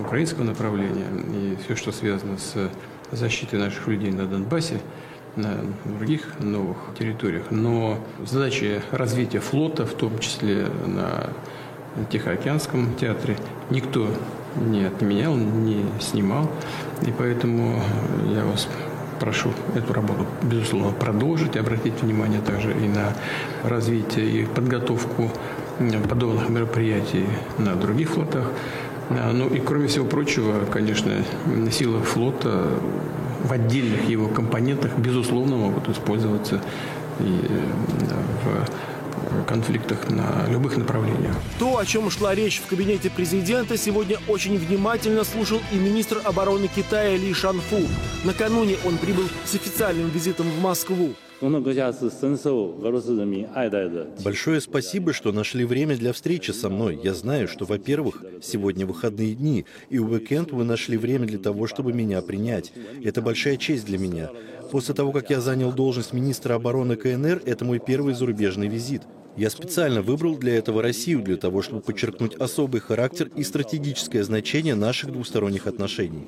[0.00, 2.70] украинского направления и все, что связано с
[3.12, 4.80] защитой наших людей на Донбассе,
[5.36, 7.50] на других новых территориях.
[7.50, 11.30] Но задачи развития флота, в том числе на
[12.10, 13.36] Тихоокеанском театре,
[13.70, 14.08] никто
[14.56, 16.50] не отменял, не снимал.
[17.02, 17.80] И поэтому
[18.34, 18.68] я вас
[19.20, 23.14] прошу эту работу, безусловно, продолжить, обратить внимание также и на
[23.62, 25.30] развитие и подготовку
[26.08, 27.26] подобных мероприятий
[27.58, 28.50] на других флотах.
[29.10, 31.12] Ну и кроме всего прочего, конечно,
[31.72, 32.68] силы флота
[33.44, 36.60] в отдельных его компонентах, безусловно, могут использоваться
[37.18, 37.40] и
[38.44, 41.34] в конфликтах на любых направлениях.
[41.58, 46.68] То, о чем шла речь в кабинете президента, сегодня очень внимательно слушал и министр обороны
[46.68, 47.80] Китая Ли Шанфу.
[48.24, 51.10] Накануне он прибыл с официальным визитом в Москву.
[54.22, 57.00] Большое спасибо, что нашли время для встречи со мной.
[57.02, 61.66] Я знаю, что, во-первых, сегодня выходные дни, и в уикенд вы нашли время для того,
[61.66, 62.72] чтобы меня принять.
[63.02, 64.28] Это большая честь для меня.
[64.70, 69.02] После того, как я занял должность министра обороны КНР, это мой первый зарубежный визит.
[69.36, 74.74] Я специально выбрал для этого Россию, для того, чтобы подчеркнуть особый характер и стратегическое значение
[74.74, 76.26] наших двусторонних отношений.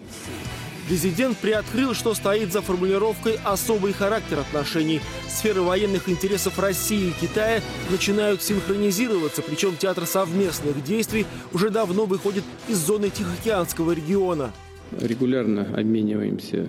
[0.88, 5.00] Президент приоткрыл, что стоит за формулировкой «особый характер отношений».
[5.28, 7.60] Сферы военных интересов России и Китая
[7.90, 14.52] начинают синхронизироваться, причем театр совместных действий уже давно выходит из зоны Тихоокеанского региона.
[15.00, 16.66] Регулярно обмениваемся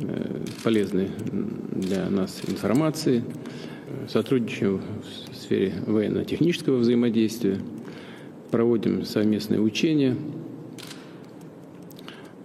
[0.00, 1.10] э, полезной
[1.72, 3.24] для нас информацией,
[4.08, 4.80] сотрудничаем
[5.30, 7.58] в сфере военно-технического взаимодействия,
[8.50, 10.16] проводим совместные учения–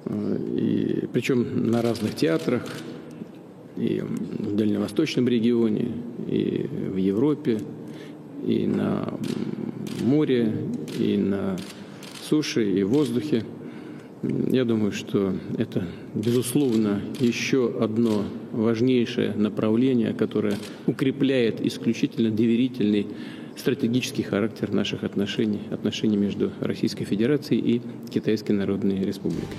[0.10, 2.64] и, причем на разных театрах,
[3.78, 5.92] и в Дальневосточном регионе,
[6.28, 7.60] и в Европе,
[8.46, 9.14] и на
[10.02, 10.54] море,
[10.98, 11.58] и на
[12.22, 13.46] суше, и в воздухе.
[14.22, 23.08] Я думаю, что это, безусловно, еще одно важнейшее направление, которое укрепляет исключительно доверительный
[23.56, 29.56] стратегический характер наших отношений, отношений между Российской Федерацией и Китайской Народной Республикой.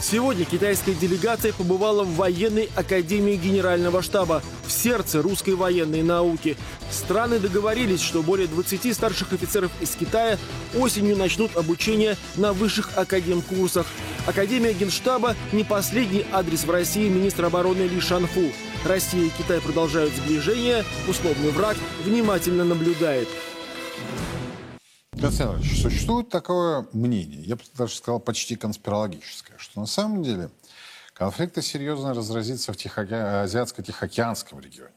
[0.00, 6.56] Сегодня китайская делегация побывала в военной академии Генерального штаба, в сердце русской военной науки.
[6.90, 10.38] Страны договорились, что более 20 старших офицеров из Китая
[10.78, 13.86] осенью начнут обучение на высших академ-курсах.
[14.26, 18.52] Академия Генштаба– не последний адрес в России министра обороны Ли Шанфу.
[18.84, 23.28] Россия и Китай продолжают сближение, условный враг внимательно наблюдает.
[25.20, 30.48] Константин Иванович, существует такое мнение, я бы даже сказал почти конспирологическое, что на самом деле
[31.12, 33.16] конфликты серьезно разразится в Тихоке...
[33.16, 34.92] Азиатско-Тихоокеанском регионе.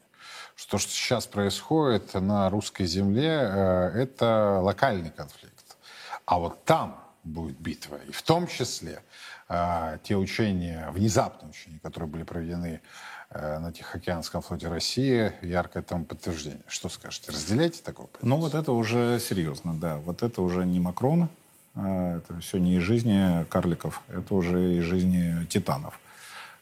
[0.54, 5.76] Что то, что сейчас происходит на русской земле, э, это локальный конфликт.
[6.24, 7.98] А вот там будет битва.
[8.06, 9.02] И в том числе
[9.48, 12.80] э, те учения, внезапные учения, которые были проведены
[13.34, 16.60] на Тихоокеанском флоте России яркое тому подтверждение.
[16.66, 17.32] Что скажете?
[17.32, 18.08] Разделяете такого?
[18.20, 19.96] Ну, вот это уже серьезно, да.
[19.98, 21.28] Вот это уже не Макрон,
[21.74, 25.98] а это все не из жизни карликов, это уже из жизни титанов.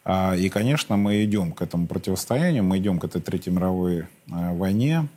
[0.04, 4.54] А, и, конечно, мы идем к этому противостоянию, мы идем к этой Третьей мировой а,
[4.54, 5.08] войне,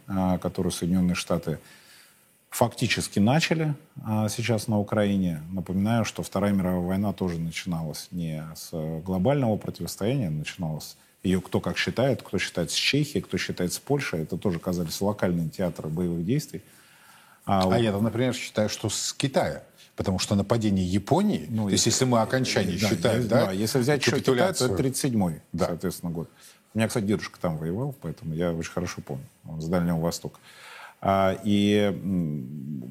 [0.42, 1.60] которую Соединенные Штаты
[2.50, 3.74] фактически начали
[4.30, 5.42] сейчас на Украине.
[5.52, 11.78] Напоминаю, что Вторая мировая война тоже начиналась не с глобального противостояния, начиналась ее кто как
[11.78, 14.24] считает, кто считает с Чехией, кто считает с Польшей.
[14.24, 16.62] Это тоже казались локальные театры боевых действий.
[17.46, 19.64] А, а я, например, считаю, что с Китая.
[19.96, 23.78] Потому что нападение Японии, ну, то есть если мы окончание да, считаем, да, да, если
[23.78, 25.68] взять еще Китай, то это 37-й, да.
[25.68, 26.30] соответственно, год.
[26.74, 29.26] У меня, кстати, дедушка там воевал, поэтому я очень хорошо помню.
[29.48, 30.40] Он с Дальнего Востока.
[31.00, 31.94] А, и,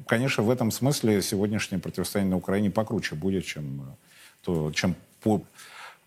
[0.07, 3.85] конечно, в этом смысле сегодняшнее противостояние на Украине покруче будет, чем, э,
[4.43, 5.41] то, чем по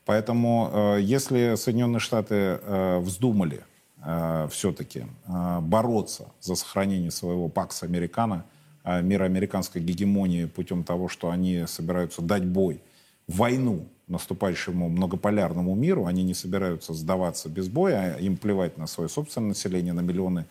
[0.06, 3.64] Поэтому э, если Соединенные Штаты э, вздумали
[4.02, 8.44] э, все-таки бороться за сохранение своего ПАКС Американо,
[8.84, 12.80] мира американской гегемонии путем того, что они собираются дать бой,
[13.26, 19.08] войну наступающему многополярному миру, они не собираются сдаваться без боя, а им плевать на свое
[19.08, 20.46] собственное население, на миллионы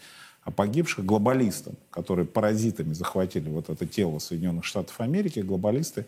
[0.58, 6.06] погибших, глобалистам, которые паразитами захватили вот это тело Соединенных Штатов Америки, глобалисты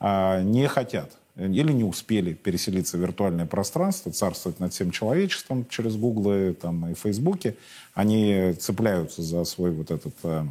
[0.00, 6.56] не хотят или не успели переселиться в виртуальное пространство, царствовать над всем человечеством через Гуглы
[6.60, 7.56] там, и Фейсбуке,
[7.94, 10.44] они цепляются за свой вот этот э,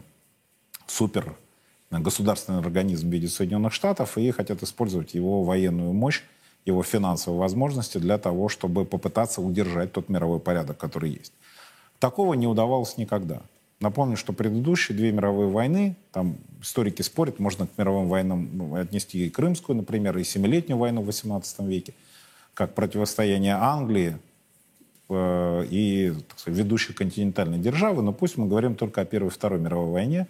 [0.88, 1.36] супер
[1.91, 6.24] государственный организм в виде Соединенных Штатов и хотят использовать его военную мощь,
[6.65, 11.34] его финансовые возможности для того, чтобы попытаться удержать тот мировой порядок, который есть.
[12.00, 13.41] Такого не удавалось никогда.
[13.82, 19.26] Напомню, что предыдущие две мировые войны, там историки спорят, можно к мировым войнам ну, отнести
[19.26, 21.94] и Крымскую, например, и Семилетнюю войну в XVIII веке,
[22.54, 24.18] как противостояние Англии
[25.10, 29.60] э, и сказать, ведущей континентальной державы, но пусть мы говорим только о Первой и Второй
[29.60, 30.28] мировой войне.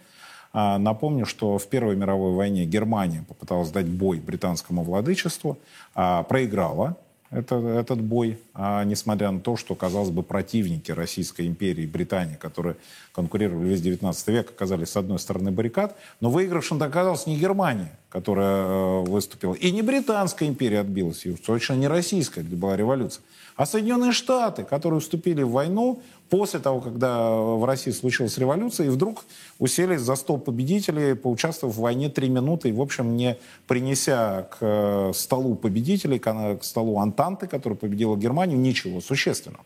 [0.51, 5.59] А, напомню, что в Первой мировой войне Германия попыталась дать бой британскому владычеству,
[5.93, 6.97] а, проиграла,
[7.31, 12.77] это, этот бой, а несмотря на то, что, казалось бы, противники Российской империи, Британии, которые
[13.13, 18.65] конкурировали весь 19 век, оказались с одной стороны баррикад, но выигравшим оказалась не Германия, которая
[18.65, 23.23] э, выступила, и не Британская империя отбилась, и точно не Российская, где была революция,
[23.55, 28.89] а Соединенные Штаты, которые вступили в войну после того, когда в России случилась революция, и
[28.89, 29.25] вдруг
[29.59, 34.57] уселись за стол победителей, поучаствовав в войне три минуты, и, в общем, не принеся к
[34.61, 39.63] э, столу победителей, к столу Антанты, которая победила Германию, ничего существенного.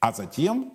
[0.00, 0.72] А затем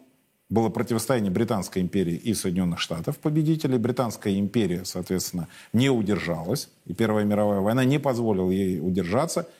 [0.49, 3.17] было противостояние Британской империи и Соединенных Штатов.
[3.17, 6.69] Победителей Британская империя, соответственно, не удержалась.
[6.85, 9.47] И Первая мировая война не позволила ей удержаться–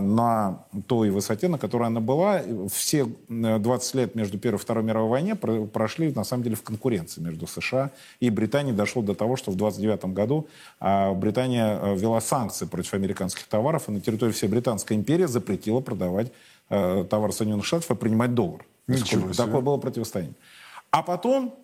[0.00, 2.42] на той высоте, на которой она была.
[2.70, 7.20] Все 20 лет между Первой и Второй мировой войне прошли, на самом деле, в конкуренции
[7.20, 8.76] между США и Британией.
[8.76, 10.46] Дошло до того, что в 1929 году
[10.80, 15.80] а, Британия а, ввела санкции против американских товаров, и на территории всей Британской империи запретила
[15.80, 16.32] продавать
[16.68, 18.64] а, товары Соединенных Штатов и принимать доллар.
[18.86, 19.44] Ничего себе.
[19.44, 20.34] Такое было противостояние.
[20.90, 21.54] А потом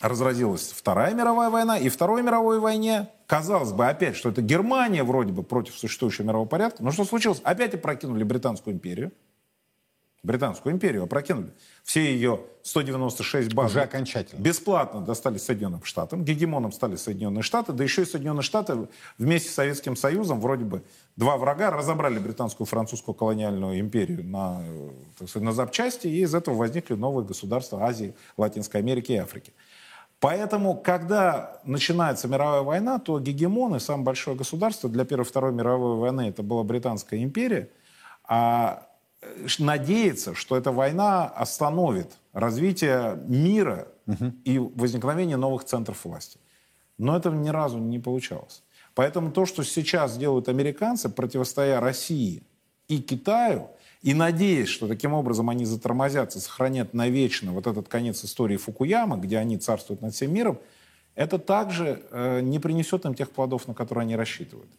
[0.00, 5.32] разразилась Вторая мировая война, и Второй мировой войне, казалось бы, опять, что это Германия вроде
[5.32, 7.40] бы против существующего мирового порядка, но что случилось?
[7.42, 9.12] Опять опрокинули Британскую империю,
[10.24, 11.52] Британскую империю опрокинули.
[11.84, 14.40] Все ее 196 баз Уже окончательно.
[14.40, 16.24] бесплатно достались Соединенным Штатам.
[16.24, 17.72] Гегемоном стали Соединенные Штаты.
[17.72, 20.82] Да еще и Соединенные Штаты вместе с Советским Союзом, вроде бы
[21.14, 24.60] два врага, разобрали британскую французскую колониальную империю на,
[25.18, 26.08] так сказать, на запчасти.
[26.08, 29.52] И из этого возникли новые государства Азии, Латинской Америки и Африки.
[30.20, 35.96] Поэтому, когда начинается мировая война, то гегемоны, самое большое государство для Первой и Второй мировой
[35.96, 37.70] войны, это была Британская империя,
[38.24, 38.88] а
[39.22, 44.32] э, надеется, что эта война остановит развитие мира угу.
[44.44, 46.40] и возникновение новых центров власти.
[46.98, 48.64] Но это ни разу не получалось.
[48.94, 52.42] Поэтому то, что сейчас делают американцы, противостоя России
[52.88, 53.70] и Китаю,
[54.02, 59.38] и надеясь, что таким образом они затормозятся, сохранят навечно вот этот конец истории Фукуяма, где
[59.38, 60.58] они царствуют над всем миром,
[61.14, 64.70] это также э, не принесет им тех плодов, на которые они рассчитывают.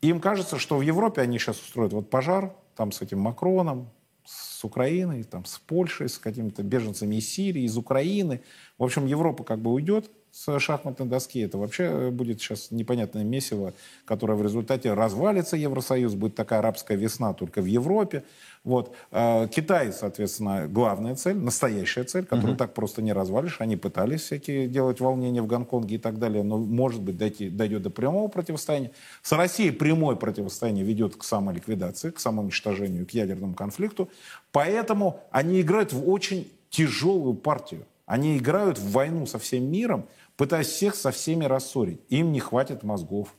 [0.00, 3.90] Им кажется, что в Европе они сейчас устроят вот пожар, там с этим Макроном,
[4.24, 8.42] с Украиной, там, с Польшей, с какими-то беженцами из Сирии, из Украины.
[8.78, 11.40] В общем, Европа как бы уйдет с шахматной доски.
[11.40, 13.72] Это вообще будет сейчас непонятное месиво,
[14.04, 18.24] которое в результате развалится Евросоюз, будет такая арабская весна только в Европе.
[18.64, 18.96] Вот.
[19.12, 22.58] А, Китай, соответственно, главная цель, настоящая цель, которую угу.
[22.58, 23.60] так просто не развалишь.
[23.60, 27.82] Они пытались всякие делать волнения в Гонконге и так далее, но, может быть, дойти, дойдет
[27.82, 28.90] до прямого противостояния.
[29.22, 34.08] С Россией прямое противостояние ведет к самоликвидации, к самоуничтожению, к ядерному конфликту.
[34.50, 37.86] Поэтому они играют в очень тяжелую партию.
[38.06, 40.06] Они играют в войну со всем миром,
[40.36, 42.00] пытаясь всех со всеми рассорить.
[42.08, 43.34] Им не хватит мозгов.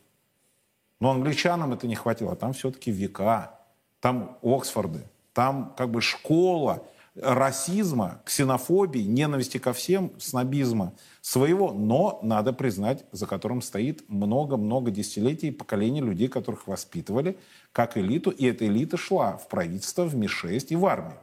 [0.99, 2.35] Но англичанам это не хватило.
[2.35, 3.59] Там все-таки века.
[3.99, 6.85] Там Оксфорды, там как бы школа
[7.15, 15.51] расизма, ксенофобии, ненависти ко всем, снобизма своего, но, надо признать, за которым стоит много-много десятилетий
[15.51, 17.37] поколений людей, которых воспитывали
[17.71, 21.17] как элиту, и эта элита шла в правительство, в МИ-6 и в армию.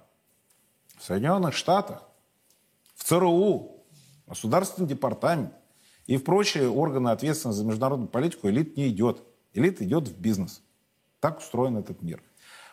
[0.98, 2.02] В Соединенных Штатах,
[2.94, 3.82] в ЦРУ,
[4.26, 5.52] Государственный департамент
[6.06, 9.22] и в прочие органы ответственности за международную политику элит не идет.
[9.54, 10.62] Элит идет в бизнес.
[11.20, 12.22] Так устроен этот мир.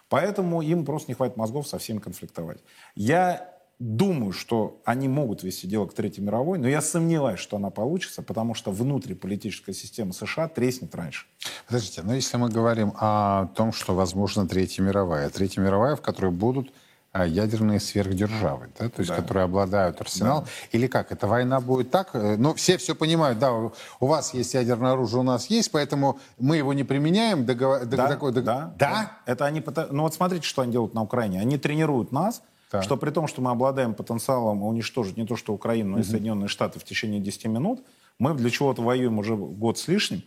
[0.07, 2.63] Поэтому им просто не хватит мозгов со всеми конфликтовать.
[2.95, 7.69] Я думаю, что они могут вести дело к Третьей мировой, но я сомневаюсь, что она
[7.69, 11.27] получится, потому что внутриполитическая система США треснет раньше.
[11.65, 16.31] Подождите, но если мы говорим о том, что возможно Третья мировая, Третья мировая, в которой
[16.31, 16.73] будут
[17.13, 19.15] ядерные сверхдержавы, да, то есть, да.
[19.15, 20.43] которые обладают арсеналом.
[20.43, 20.49] Да.
[20.71, 21.11] Или как?
[21.11, 22.11] Эта война будет так?
[22.13, 26.19] Э, ну, все все понимают, да, у вас есть ядерное оружие, у нас есть, поэтому
[26.37, 27.45] мы его не применяем.
[27.45, 27.85] Договор...
[27.85, 28.43] Да, такой, дог...
[28.43, 29.17] да, да.
[29.25, 29.63] Это они...
[29.91, 31.39] Ну вот смотрите, что они делают на Украине.
[31.41, 32.83] Они тренируют нас, так.
[32.83, 36.47] что при том, что мы обладаем потенциалом уничтожить не то что Украину, но и Соединенные
[36.47, 37.83] Штаты в течение 10 минут,
[38.19, 40.23] мы для чего-то воюем уже год с лишним,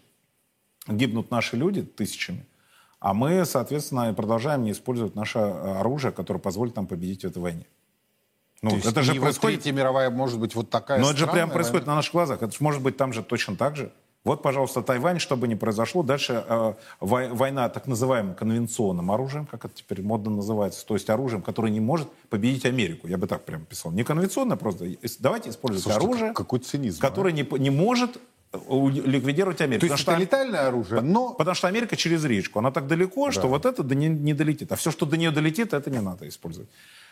[0.89, 2.45] гибнут наши люди тысячами,
[3.03, 7.43] а мы, соответственно, продолжаем не использовать наше э, оружие, которое позволит нам победить в этой
[7.43, 7.67] войне.
[8.63, 9.61] Ну, То это же происходит...
[9.61, 12.43] Третья мировая может быть вот такая Но это же прямо происходит на наших глазах.
[12.43, 13.93] Это же может быть там же точно так же.
[14.23, 16.05] Вот, пожалуйста, Тайвань, что бы ни произошло.
[16.05, 21.43] Дальше э, война так называемым конвенционным оружием, как это теперь модно называется, то есть оружием,
[21.43, 23.09] которое не может победить Америку.
[23.09, 23.91] Я бы так прямо писал.
[23.91, 24.87] Не конвенционно просто.
[25.19, 27.33] Давайте использовать Слушайте, оружие, какой цинизм, которое а?
[27.33, 28.21] не, не может
[28.53, 29.87] ликвидировать Америку.
[29.87, 31.33] То есть это летальное оружие, но...
[31.35, 32.59] Потому что Америка через речку.
[32.59, 33.33] Она так далеко, да.
[33.33, 34.73] что вот это до не, не долетит.
[34.73, 36.69] А все, что до нее долетит, это не надо использовать.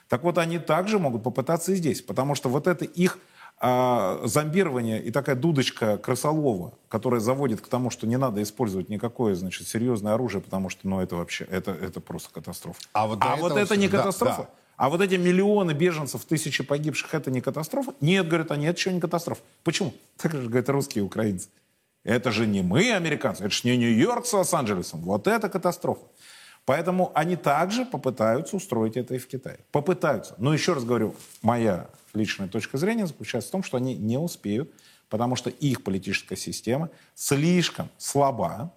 [0.09, 2.03] Так вот, они также могут попытаться и здесь.
[2.03, 3.19] Потому что вот это их
[3.63, 9.35] а, зомбирование и такая дудочка крысолова, которая заводит к тому, что не надо использовать никакое,
[9.35, 12.81] значит, серьезное оружие, потому что, ну, это вообще, это, это просто катастрофа.
[12.93, 14.43] А вот, а вот это не катастрофа.
[14.43, 14.51] Да, да.
[14.81, 17.93] А вот эти миллионы беженцев, тысячи погибших, это не катастрофа?
[18.01, 19.43] Нет, говорят они, это еще не катастрофа.
[19.63, 19.93] Почему?
[20.17, 21.51] Так же говорят русские и украинцы.
[22.03, 25.03] Это же не мы, американцы, это же не Нью-Йорк с Лос-Анджелесом.
[25.03, 26.01] Вот это катастрофа.
[26.65, 29.59] Поэтому они также попытаются устроить это и в Китае.
[29.71, 30.35] Попытаются.
[30.39, 34.73] Но еще раз говорю, моя личная точка зрения заключается в том, что они не успеют,
[35.11, 38.73] потому что их политическая система слишком слаба,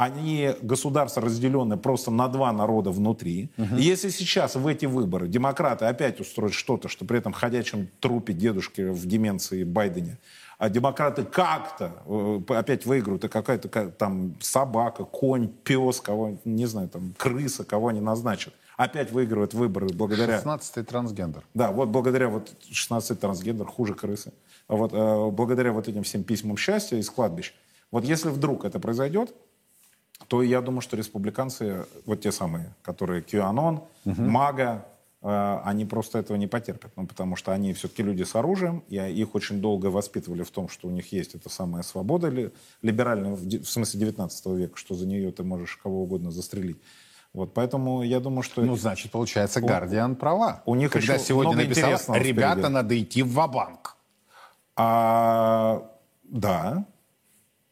[0.00, 3.50] они государство разделенное просто на два народа внутри.
[3.58, 3.76] Угу.
[3.76, 8.32] И если сейчас в эти выборы демократы опять устроят что-то, что при этом ходячем трупе
[8.32, 10.16] дедушки в деменции Байдене,
[10.56, 16.88] а демократы как-то э, опять выиграют, и какая-то там собака, конь, пес, кого, не знаю,
[16.88, 20.40] там, крыса, кого они назначат, опять выигрывают выборы благодаря...
[20.40, 21.44] 16-й трансгендер.
[21.52, 24.32] Да, вот благодаря вот 16-й трансгендер, хуже крысы.
[24.66, 27.52] Вот, э, благодаря вот этим всем письмам счастья из кладбищ.
[27.90, 29.34] Вот если вдруг это произойдет,
[30.28, 34.22] то я думаю, что республиканцы, вот те самые, которые QAnon, угу.
[34.22, 34.86] МАГА,
[35.22, 36.92] э, они просто этого не потерпят.
[36.96, 40.68] Ну, потому что они все-таки люди с оружием, и их очень долго воспитывали в том,
[40.68, 42.50] что у них есть эта самая свобода ли,
[42.82, 46.78] либеральная, в, смысле 19 века, что за нее ты можешь кого угодно застрелить.
[47.32, 48.62] Вот, поэтому я думаю, что...
[48.62, 50.62] Ну, значит, получается, Гардиан права.
[50.66, 52.72] У них Когда сегодня написал, ребята, впереди.
[52.72, 53.96] надо идти в ва-банк.
[54.74, 55.88] А,
[56.24, 56.86] да,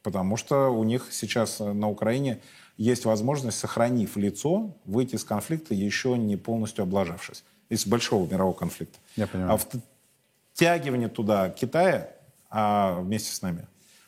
[0.09, 2.41] потому что у них сейчас э, на Украине
[2.79, 7.45] есть возможность, сохранив лицо, выйти из конфликта, еще не полностью облажавшись.
[7.69, 8.99] Из большого мирового конфликта.
[9.17, 9.53] Я понимаю.
[9.53, 9.81] А
[10.55, 12.09] втягивание туда Китая
[12.49, 13.67] а, вместе с нами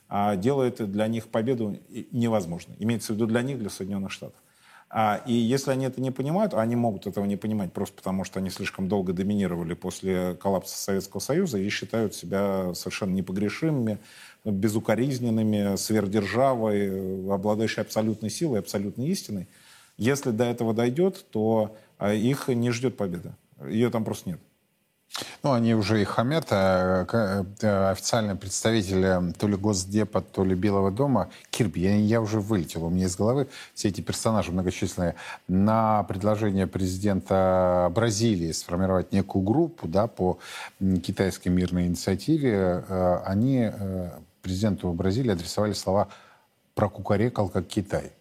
[0.08, 1.78] а, делает для них победу
[2.12, 2.76] невозможной.
[2.78, 4.40] Имеется в виду для них, для Соединенных Штатов.
[4.92, 8.24] А, и если они это не понимают, а они могут этого не понимать просто потому,
[8.24, 13.98] что они слишком долго доминировали после коллапса Советского Союза и считают себя совершенно непогрешимыми,
[14.44, 19.46] безукоризненными, сверхдержавой, обладающей абсолютной силой, абсолютной истиной.
[19.96, 23.36] Если до этого дойдет, то а, их не ждет победа.
[23.64, 24.40] Ее там просто нет.
[25.42, 26.46] Ну, они уже и хамят.
[26.50, 27.06] А,
[27.60, 32.40] э, официальный представитель э, то ли Госдепа, то ли Белого дома, Кирби, я, я уже
[32.40, 35.16] вылетел у меня из головы, все эти персонажи многочисленные,
[35.48, 40.38] на предложение президента Бразилии сформировать некую группу да, по
[40.78, 43.70] китайской мирной инициативе, э, они
[44.42, 46.08] президенту Бразилии адресовали слова
[46.74, 48.12] «прокукарекал, как Китай».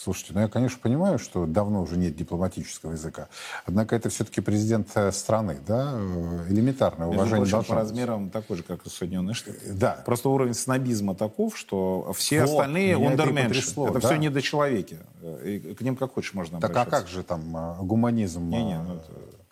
[0.00, 3.28] Слушайте, ну я, конечно, понимаю, что давно уже нет дипломатического языка.
[3.66, 5.94] Однако это все-таки президент э, страны, да?
[5.96, 9.58] Э, элементарное уважение Между прочим, по размерам такой же, как и Соединенные Штаты.
[9.72, 10.00] Да.
[10.06, 13.72] Просто уровень снобизма таков, что все вот, остальные ундерменши.
[13.72, 14.08] Это, это да.
[14.08, 14.98] все недочеловеки.
[15.44, 16.84] И к ним как хочешь можно обращаться.
[16.84, 18.48] Так а как же там гуманизм?
[18.48, 19.04] Не, не, ну, это...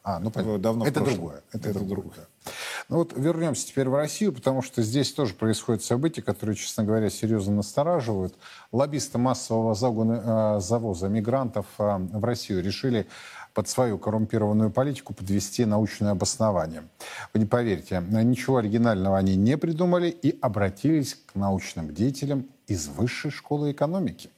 [0.04, 0.58] А, ну понятно.
[0.60, 1.42] Давно это другое.
[1.50, 1.96] Это, это другое.
[1.96, 2.26] другое.
[2.88, 7.10] Ну вот вернемся теперь в Россию, потому что здесь тоже происходят события, которые, честно говоря,
[7.10, 8.34] серьезно настораживают.
[8.70, 13.08] Лоббисты массового загона, э, завоза мигрантов э, в Россию решили
[13.54, 16.84] под свою коррумпированную политику подвести научное обоснование.
[17.32, 23.30] Вы не поверите, ничего оригинального они не придумали и обратились к научным деятелям из высшей
[23.30, 24.30] школы экономики.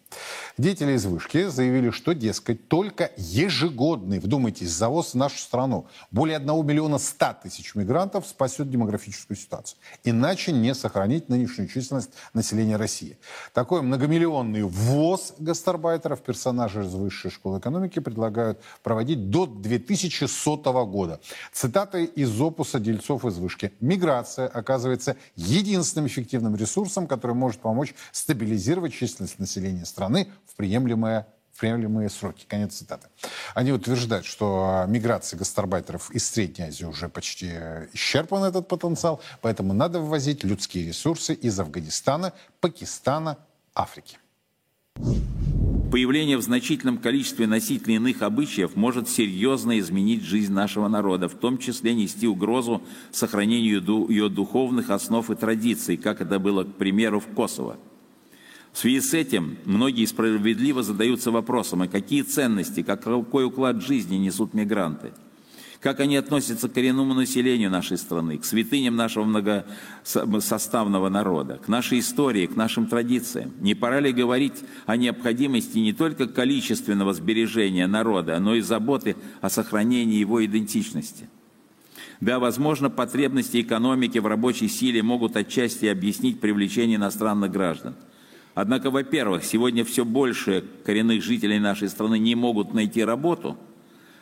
[0.58, 6.66] Деятели из вышки заявили, что, дескать, только ежегодный, вдумайтесь, завоз в нашу страну более 1
[6.66, 9.78] миллиона 100 тысяч мигрантов спасет демографическую ситуацию.
[10.02, 13.18] Иначе не сохранить нынешнюю численность населения России.
[13.52, 21.20] Такой многомиллионный ввоз гастарбайтеров, персонажи из высшей школы экономики предлагают проводить до 2100 года.
[21.52, 23.72] Цитаты из опуса дельцов из вышки.
[23.78, 29.97] Миграция оказывается единственным эффективным ресурсом, который может помочь стабилизировать численность населения страны
[30.46, 31.26] в приемлемое
[31.58, 32.46] приемлемые сроки.
[32.48, 33.08] Конец цитаты.
[33.54, 37.48] Они утверждают, что миграция гастарбайтеров из Средней Азии уже почти
[37.92, 43.38] исчерпан этот потенциал, поэтому надо ввозить людские ресурсы из Афганистана, Пакистана,
[43.74, 44.18] Африки.
[45.90, 51.56] Появление в значительном количестве носителей иных обычаев может серьезно изменить жизнь нашего народа, в том
[51.56, 57.26] числе нести угрозу сохранению ее духовных основ и традиций, как это было, к примеру, в
[57.34, 57.78] Косово.
[58.78, 64.54] В связи с этим многие справедливо задаются вопросом, а какие ценности, какой уклад жизни несут
[64.54, 65.10] мигранты,
[65.80, 71.98] как они относятся к коренному населению нашей страны, к святыням нашего многосоставного народа, к нашей
[71.98, 73.50] истории, к нашим традициям.
[73.58, 79.50] Не пора ли говорить о необходимости не только количественного сбережения народа, но и заботы о
[79.50, 81.28] сохранении его идентичности?
[82.20, 87.96] Да, возможно, потребности экономики в рабочей силе могут отчасти объяснить привлечение иностранных граждан–
[88.60, 93.56] Однако, во-первых, сегодня все больше коренных жителей нашей страны не могут найти работу,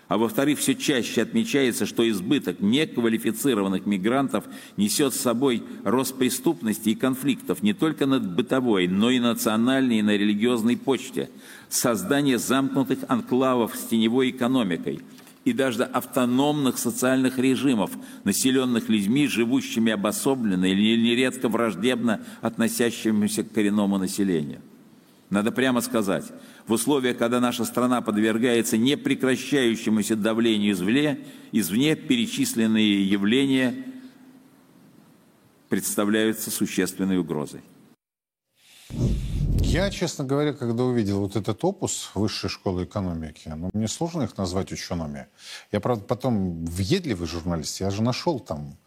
[0.08, 4.44] а во-вторых, все чаще отмечается, что избыток неквалифицированных мигрантов
[4.76, 10.02] несет с собой рост преступности и конфликтов не только на бытовой, но и национальной и
[10.02, 11.30] на религиозной почте,
[11.70, 15.00] создание замкнутых анклавов с теневой экономикой–
[15.46, 17.92] и даже автономных социальных режимов,
[18.24, 24.60] населенных людьми, живущими обособленно или нередко враждебно относящимися к коренному населению.
[25.30, 26.24] Надо прямо сказать,
[26.66, 31.20] в условиях, когда наша страна подвергается непрекращающемуся давлению извне,
[31.52, 33.84] извне перечисленные явления
[35.68, 37.60] представляются существенной угрозой.
[39.76, 44.38] Я, честно говоря, когда увидел вот этот опус Высшей школы экономики, ну, мне сложно их
[44.38, 45.26] назвать учеными.
[45.70, 48.78] Я, правда, потом въедливый журналист, я же нашел там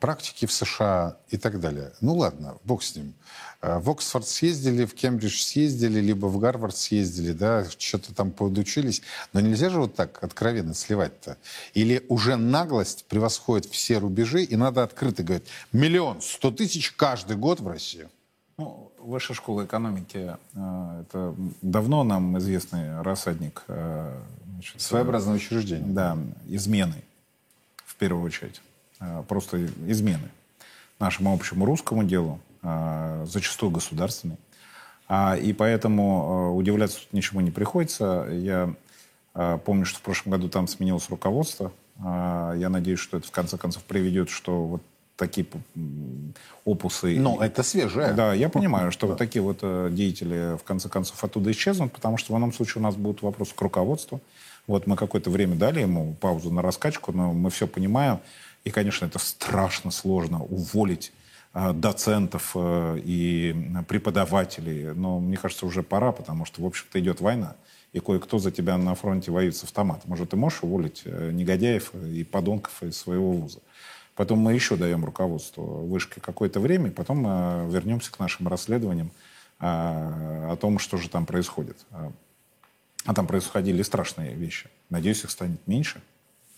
[0.00, 1.92] практики в США и так далее.
[2.00, 3.14] Ну ладно, бог с ним.
[3.62, 9.02] Э, в Оксфорд съездили, в Кембридж съездили, либо в Гарвард съездили, да, что-то там подучились.
[9.32, 11.36] Но нельзя же вот так откровенно сливать-то.
[11.74, 17.60] Или уже наглость превосходит все рубежи, и надо открыто говорить, миллион, сто тысяч каждый год
[17.60, 18.10] в Россию.
[18.58, 21.32] Ну, Высшая школа экономики э,— это
[21.62, 23.62] давно нам известный рассадник.
[23.68, 24.12] Э,
[24.54, 25.86] значит, Своеобразное учреждение.
[25.86, 27.04] Да, измены,
[27.84, 28.60] в первую очередь.
[28.98, 30.28] Э, просто измены
[30.98, 34.38] нашему общему русскому делу, зачастую государственной.
[35.08, 38.26] А, и поэтому удивляться тут ничего не приходится.
[38.32, 38.74] Я
[39.34, 41.70] помню, что в прошлом году там сменилось руководство.
[42.02, 44.82] Я надеюсь, что это в конце концов приведет, что вот
[45.16, 45.46] такие
[46.64, 47.18] опусы.
[47.18, 48.12] Но это свежее.
[48.12, 49.12] Да, я понимаю, что да.
[49.12, 52.80] вот такие вот э, деятели в конце концов оттуда исчезнут, потому что в одном случае
[52.80, 54.20] у нас будут вопросы к руководству.
[54.66, 58.20] Вот мы какое-то время дали ему паузу на раскачку, но мы все понимаем.
[58.64, 61.12] И, конечно, это страшно сложно уволить
[61.54, 63.54] э, доцентов э, и
[63.88, 64.92] преподавателей.
[64.94, 67.56] Но мне кажется, уже пора, потому что, в общем-то, идет война.
[67.92, 70.10] И кое-кто за тебя на фронте воюет с автоматом.
[70.10, 73.60] Может, ты можешь уволить негодяев и подонков из своего вуза?
[74.16, 77.22] Поэтому мы еще даем руководству вышки какое-то время, потом
[77.68, 79.10] вернемся к нашим расследованиям
[79.58, 81.76] о том, что же там происходит.
[83.06, 84.68] А там происходили страшные вещи.
[84.90, 86.02] Надеюсь, их станет меньше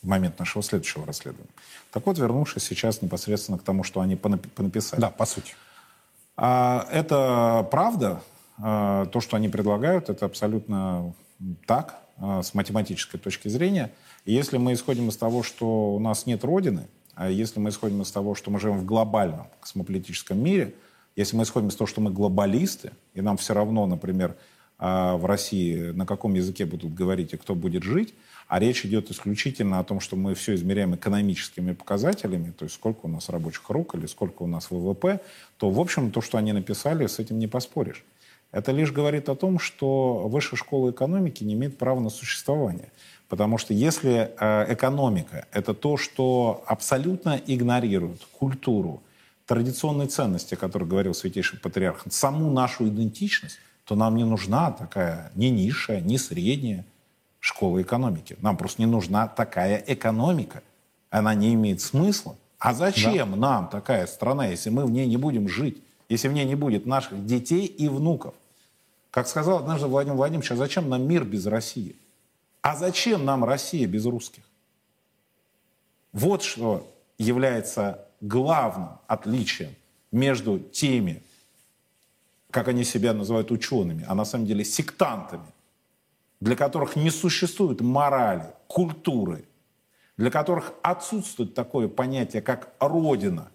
[0.03, 1.51] в момент нашего следующего расследования.
[1.93, 5.01] Так вот, вернувшись сейчас непосредственно к тому, что они понаписали.
[5.01, 5.55] Да, по сути.
[6.37, 8.23] А, это правда.
[8.59, 11.15] А, то, что они предлагают, это абсолютно
[11.67, 13.93] так, а, с математической точки зрения.
[14.25, 16.87] И если мы исходим из того, что у нас нет Родины, а
[17.29, 20.75] если мы исходим из того, что мы живем в глобальном космополитическом мире,
[21.17, 24.37] если мы исходим из того, что мы глобалисты, и нам все равно, например,
[24.79, 28.15] в России на каком языке будут говорить и кто будет жить,
[28.47, 33.07] а речь идет исключительно о том, что мы все измеряем экономическими показателями, то есть сколько
[33.07, 35.21] у нас рабочих рук или сколько у нас ВВП,
[35.57, 38.05] то, в общем, то, что они написали, с этим не поспоришь.
[38.53, 42.91] Это лишь говорит о том, что высшая школа экономики не имеет права на существование.
[43.29, 49.03] Потому что если э, экономика— это то, что абсолютно игнорирует культуру,
[49.47, 55.31] традиционные ценности, о которых говорил Святейший Патриарх, саму нашу идентичность, то нам не нужна такая
[55.35, 56.85] ни низшая, ни средняя,
[57.41, 58.37] школы экономики.
[58.41, 60.63] Нам просто не нужна такая экономика.
[61.11, 62.37] Она не имеет смысла.
[62.59, 63.37] А зачем да.
[63.37, 66.87] нам такая страна, если мы в ней не будем жить, если в ней не будет
[66.87, 68.35] наших детей и внуков?
[69.11, 71.97] Как сказал однажды Владимир Владимирович, а зачем нам мир без России?
[72.63, 74.45] А зачем нам Россия без русских?
[76.13, 79.75] Вот что является главным отличием
[80.11, 81.23] между теми,
[82.51, 85.47] как они себя называют учеными, а на самом деле сектантами,
[86.41, 89.45] для которых не существует морали, культуры,
[90.17, 93.51] для которых отсутствует такое понятие, как Родина.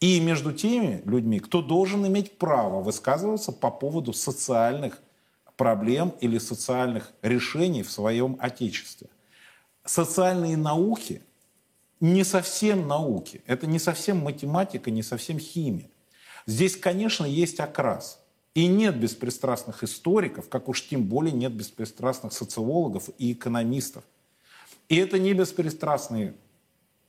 [0.00, 5.00] И между теми людьми, кто должен иметь право высказываться по поводу социальных
[5.56, 9.08] проблем или социальных решений в своем Отечестве.
[9.84, 11.22] Социальные науки
[12.00, 15.90] не совсем науки, это не совсем математика, не совсем химия.
[16.46, 18.20] Здесь, конечно, есть окрас–
[18.54, 24.04] и нет беспристрастных историков, как уж тем более нет беспристрастных социологов и экономистов.
[24.88, 26.34] И это не беспристрастные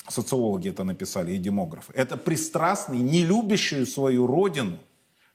[0.07, 1.93] социологи это написали и демографы.
[1.93, 4.79] Это пристрастные, не любящие свою родину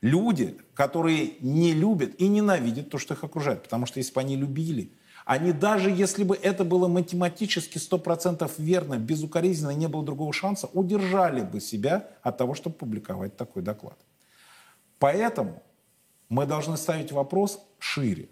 [0.00, 3.62] люди, которые не любят и ненавидят то, что их окружает.
[3.62, 4.92] Потому что если бы они любили,
[5.24, 11.42] они даже если бы это было математически 100% верно, безукоризненно, не было другого шанса, удержали
[11.42, 13.98] бы себя от того, чтобы публиковать такой доклад.
[14.98, 15.62] Поэтому
[16.28, 18.28] мы должны ставить вопрос шире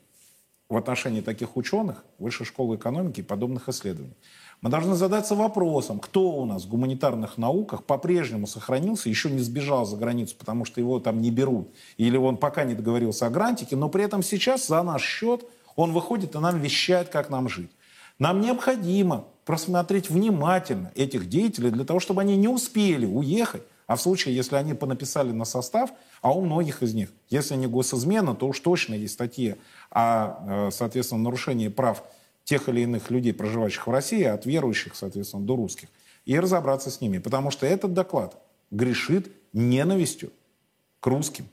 [0.69, 4.17] в отношении таких ученых, высшей школы экономики и подобных исследований.
[4.61, 9.87] Мы должны задаться вопросом, кто у нас в гуманитарных науках по-прежнему сохранился, еще не сбежал
[9.87, 13.77] за границу, потому что его там не берут, или он пока не договорился о грантике,
[13.77, 15.45] но при этом сейчас за наш счет
[15.77, 17.71] он выходит и нам вещает, как нам жить.
[18.19, 24.03] Нам необходимо просмотреть внимательно этих деятелей для того, чтобы они не успели уехать, а в
[24.03, 25.91] случае, если они понаписали на состав,
[26.21, 29.55] а у многих из них, если не госизмена, то уж точно есть статьи
[29.91, 32.03] о, э, соответственно, нарушении прав
[32.49, 35.91] тех или иных людей, проживающих в России, от верующих, соответственно, до русских,
[36.25, 37.19] и разобраться с ними.
[37.19, 40.33] Потому что этот доклад грешит ненавистью
[41.01, 41.47] к русским.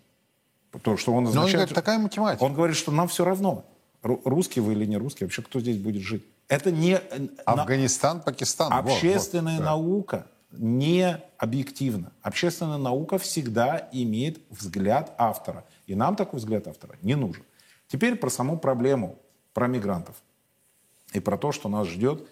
[0.83, 1.35] То, что он означает...
[1.35, 2.43] Но он говорит, такая математика.
[2.43, 3.65] Он говорит, что нам все равно,
[4.03, 6.23] русский вы или не русский, вообще кто здесь будет жить.
[6.47, 6.93] Это не...
[6.93, 8.71] Э, Афганистан, Пакистан.
[8.71, 12.13] Общественная вот, вот, наука не объективно.
[12.21, 15.65] Общественная наука всегда имеет взгляд автора.
[15.87, 17.43] И нам такой взгляд автора не нужен.
[17.89, 19.19] Теперь про саму проблему,
[19.53, 20.15] про мигрантов.
[21.15, 22.27] И про то, что нас ждет,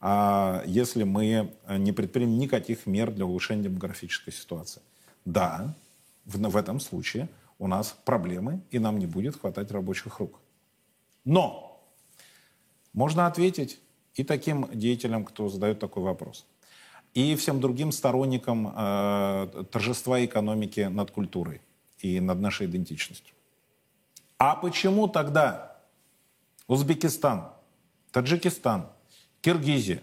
[0.00, 4.80] а, если мы не предпримем никаких мер для улучшения демографической ситуации.
[5.24, 5.74] Да,
[6.24, 7.28] в этом случае
[7.58, 10.38] у нас проблемы, и нам не будет хватать рабочих рук.
[11.24, 11.82] Но
[12.92, 13.80] можно ответить
[14.14, 16.46] и таким деятелям, кто задает такой вопрос–
[17.14, 21.60] и всем другим сторонникам э, торжества экономики над культурой
[21.98, 23.34] и над нашей идентичностью.
[24.38, 25.76] А почему тогда
[26.68, 27.48] Узбекистан,
[28.12, 28.88] Таджикистан,
[29.40, 30.02] Киргизия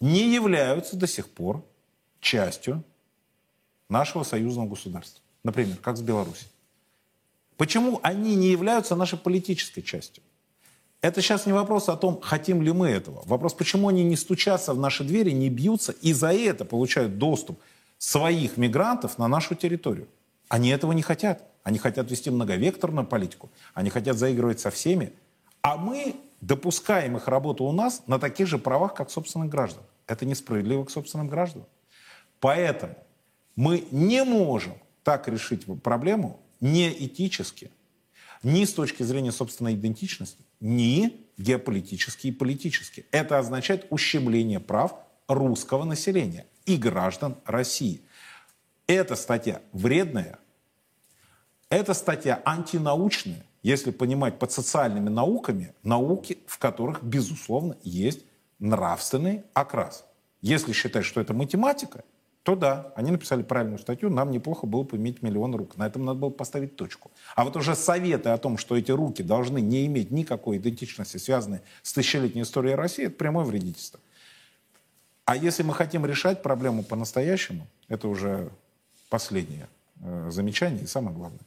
[0.00, 1.64] не являются до сих пор
[2.20, 2.84] частью
[3.88, 5.22] нашего союзного государства?
[5.42, 6.48] Например, как с Беларусью.
[7.56, 10.22] Почему они не являются нашей политической частью?
[11.00, 13.22] Это сейчас не вопрос о том, хотим ли мы этого.
[13.26, 17.60] Вопрос, почему они не стучатся в наши двери, не бьются и за это получают доступ
[17.98, 20.08] своих мигрантов на нашу территорию.
[20.48, 21.42] Они этого не хотят.
[21.62, 23.50] Они хотят вести многовекторную политику.
[23.74, 25.12] Они хотят заигрывать со всеми.
[25.66, 29.82] А мы допускаем их работу у нас на таких же правах, как собственных граждан.
[30.06, 31.66] Это несправедливо к собственным гражданам.
[32.38, 32.94] Поэтому
[33.56, 37.72] мы не можем так решить проблему не этически,
[38.44, 43.04] ни с точки зрения собственной идентичности, ни геополитически и политически.
[43.10, 44.94] Это означает ущемление прав
[45.26, 48.02] русского населения и граждан России.
[48.86, 50.38] Эта статья вредная,
[51.70, 58.20] эта статья антинаучная, если понимать под социальными науками, науки, в которых, безусловно, есть
[58.60, 60.04] нравственный окрас.
[60.40, 62.04] Если считать, что это математика,
[62.44, 65.76] то да, они написали правильную статью, нам неплохо было бы иметь миллион рук.
[65.76, 67.10] На этом надо было поставить точку.
[67.34, 71.58] А вот уже советы о том, что эти руки должны не иметь никакой идентичности, связанной
[71.82, 73.98] с тысячелетней историей России, это прямое вредительство.
[75.24, 78.48] А если мы хотим решать проблему по-настоящему, это уже
[79.08, 79.68] последнее
[80.02, 81.40] э, замечание и самое главное.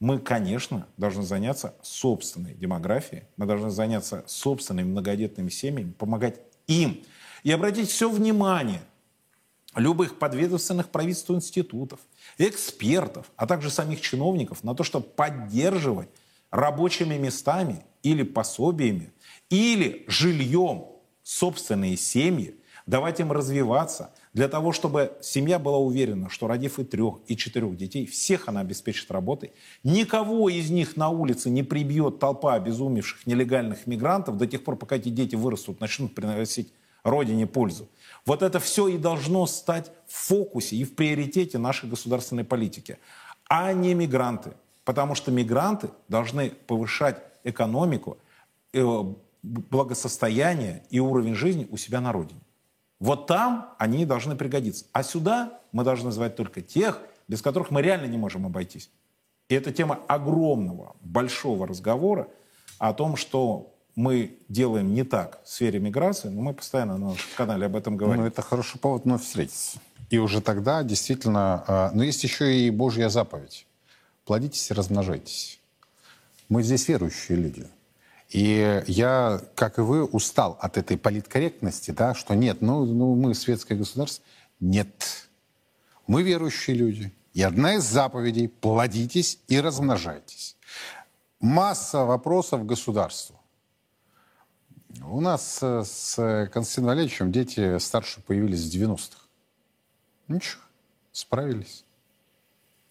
[0.00, 7.04] Мы, конечно, должны заняться собственной демографией, мы должны заняться собственными многодетными семьями, помогать им.
[7.42, 8.80] И обратить все внимание
[9.76, 12.00] любых подведомственных правительству институтов,
[12.38, 16.08] экспертов, а также самих чиновников на то, чтобы поддерживать
[16.50, 19.12] рабочими местами или пособиями,
[19.50, 20.86] или жильем
[21.22, 27.16] собственные семьи, давать им развиваться, для того, чтобы семья была уверена, что родив и трех,
[27.26, 29.52] и четырех детей, всех она обеспечит работой.
[29.82, 34.96] Никого из них на улице не прибьет толпа обезумевших нелегальных мигрантов до тех пор, пока
[34.96, 36.72] эти дети вырастут, начнут приносить
[37.02, 37.88] родине пользу.
[38.24, 42.98] Вот это все и должно стать в фокусе и в приоритете нашей государственной политики,
[43.48, 44.52] а не мигранты.
[44.84, 48.18] Потому что мигранты должны повышать экономику,
[48.72, 49.04] э,
[49.42, 52.40] благосостояние и уровень жизни у себя на родине.
[53.00, 54.84] Вот там они должны пригодиться.
[54.92, 58.90] А сюда мы должны звать только тех, без которых мы реально не можем обойтись.
[59.48, 62.28] И это тема огромного, большого разговора
[62.78, 67.28] о том, что мы делаем не так в сфере миграции, но мы постоянно на нашем
[67.36, 68.22] канале об этом говорим.
[68.22, 69.80] Ну, это хороший повод вновь встретиться.
[70.10, 71.64] И уже тогда действительно...
[71.66, 73.66] А, но есть еще и Божья заповедь.
[74.24, 75.60] Плодитесь и размножайтесь.
[76.48, 77.66] Мы здесь верующие люди.
[78.30, 83.34] И я, как и вы, устал от этой политкорректности, да, что нет, ну, ну мы
[83.34, 84.24] светское государство.
[84.60, 85.28] Нет.
[86.06, 87.12] Мы верующие люди.
[87.32, 90.56] И одна из заповедей– плодитесь и размножайтесь.
[91.40, 93.40] Масса вопросов государству.
[95.04, 99.18] У нас э, с Константином Валерьевичем дети старше появились в 90-х.
[100.28, 100.62] Ничего,
[101.12, 101.84] справились.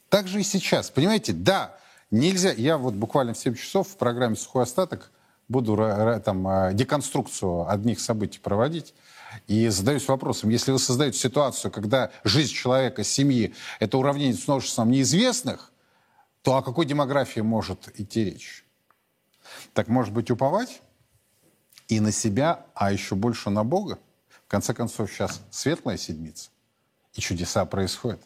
[0.09, 0.89] Так же и сейчас.
[0.89, 1.77] Понимаете, да,
[2.11, 2.51] нельзя...
[2.51, 5.11] Я вот буквально в 7 часов в программе «Сухой остаток»
[5.49, 5.75] буду
[6.23, 8.93] там, а, деконструкцию одних событий проводить.
[9.47, 14.89] И задаюсь вопросом, если вы создаете ситуацию, когда жизнь человека, семьи, это уравнение с множеством
[14.91, 15.71] неизвестных,
[16.41, 18.65] то о какой демографии может идти речь?
[19.73, 20.81] Так, может быть, уповать
[21.87, 23.99] и на себя, а еще больше на Бога?
[24.45, 26.49] В конце концов, сейчас светлая седмица,
[27.13, 28.21] и чудеса происходят.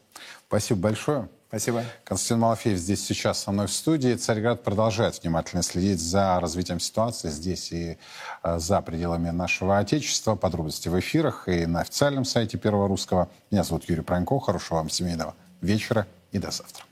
[0.47, 1.29] Спасибо большое.
[1.53, 1.83] Спасибо.
[2.03, 4.15] Константин Малафеев здесь сейчас со мной в студии.
[4.15, 7.99] Царьград продолжает внимательно следить за развитием ситуации здесь и
[8.41, 10.35] э, за пределами нашего Отечества.
[10.35, 13.29] Подробности в эфирах и на официальном сайте Первого Русского.
[13.51, 14.39] Меня зовут Юрий Пронько.
[14.39, 16.85] Хорошего вам семейного вечера и до завтра.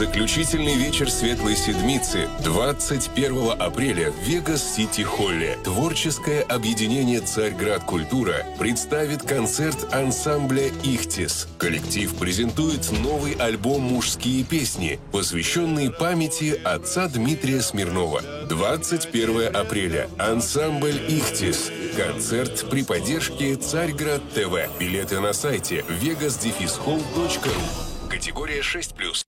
[0.00, 5.58] Заключительный вечер Светлой Седмицы 21 апреля в Вегас-Сити-Холле.
[5.62, 11.48] Творческое объединение «Царьград Культура» представит концерт ансамбля «Ихтис».
[11.58, 18.22] Коллектив презентует новый альбом «Мужские песни», посвященный памяти отца Дмитрия Смирнова.
[18.48, 20.08] 21 апреля.
[20.18, 21.70] Ансамбль «Ихтис».
[21.94, 24.78] Концерт при поддержке «Царьград ТВ».
[24.80, 28.08] Билеты на сайте vegas-hall.ru.
[28.08, 29.26] Категория 6+.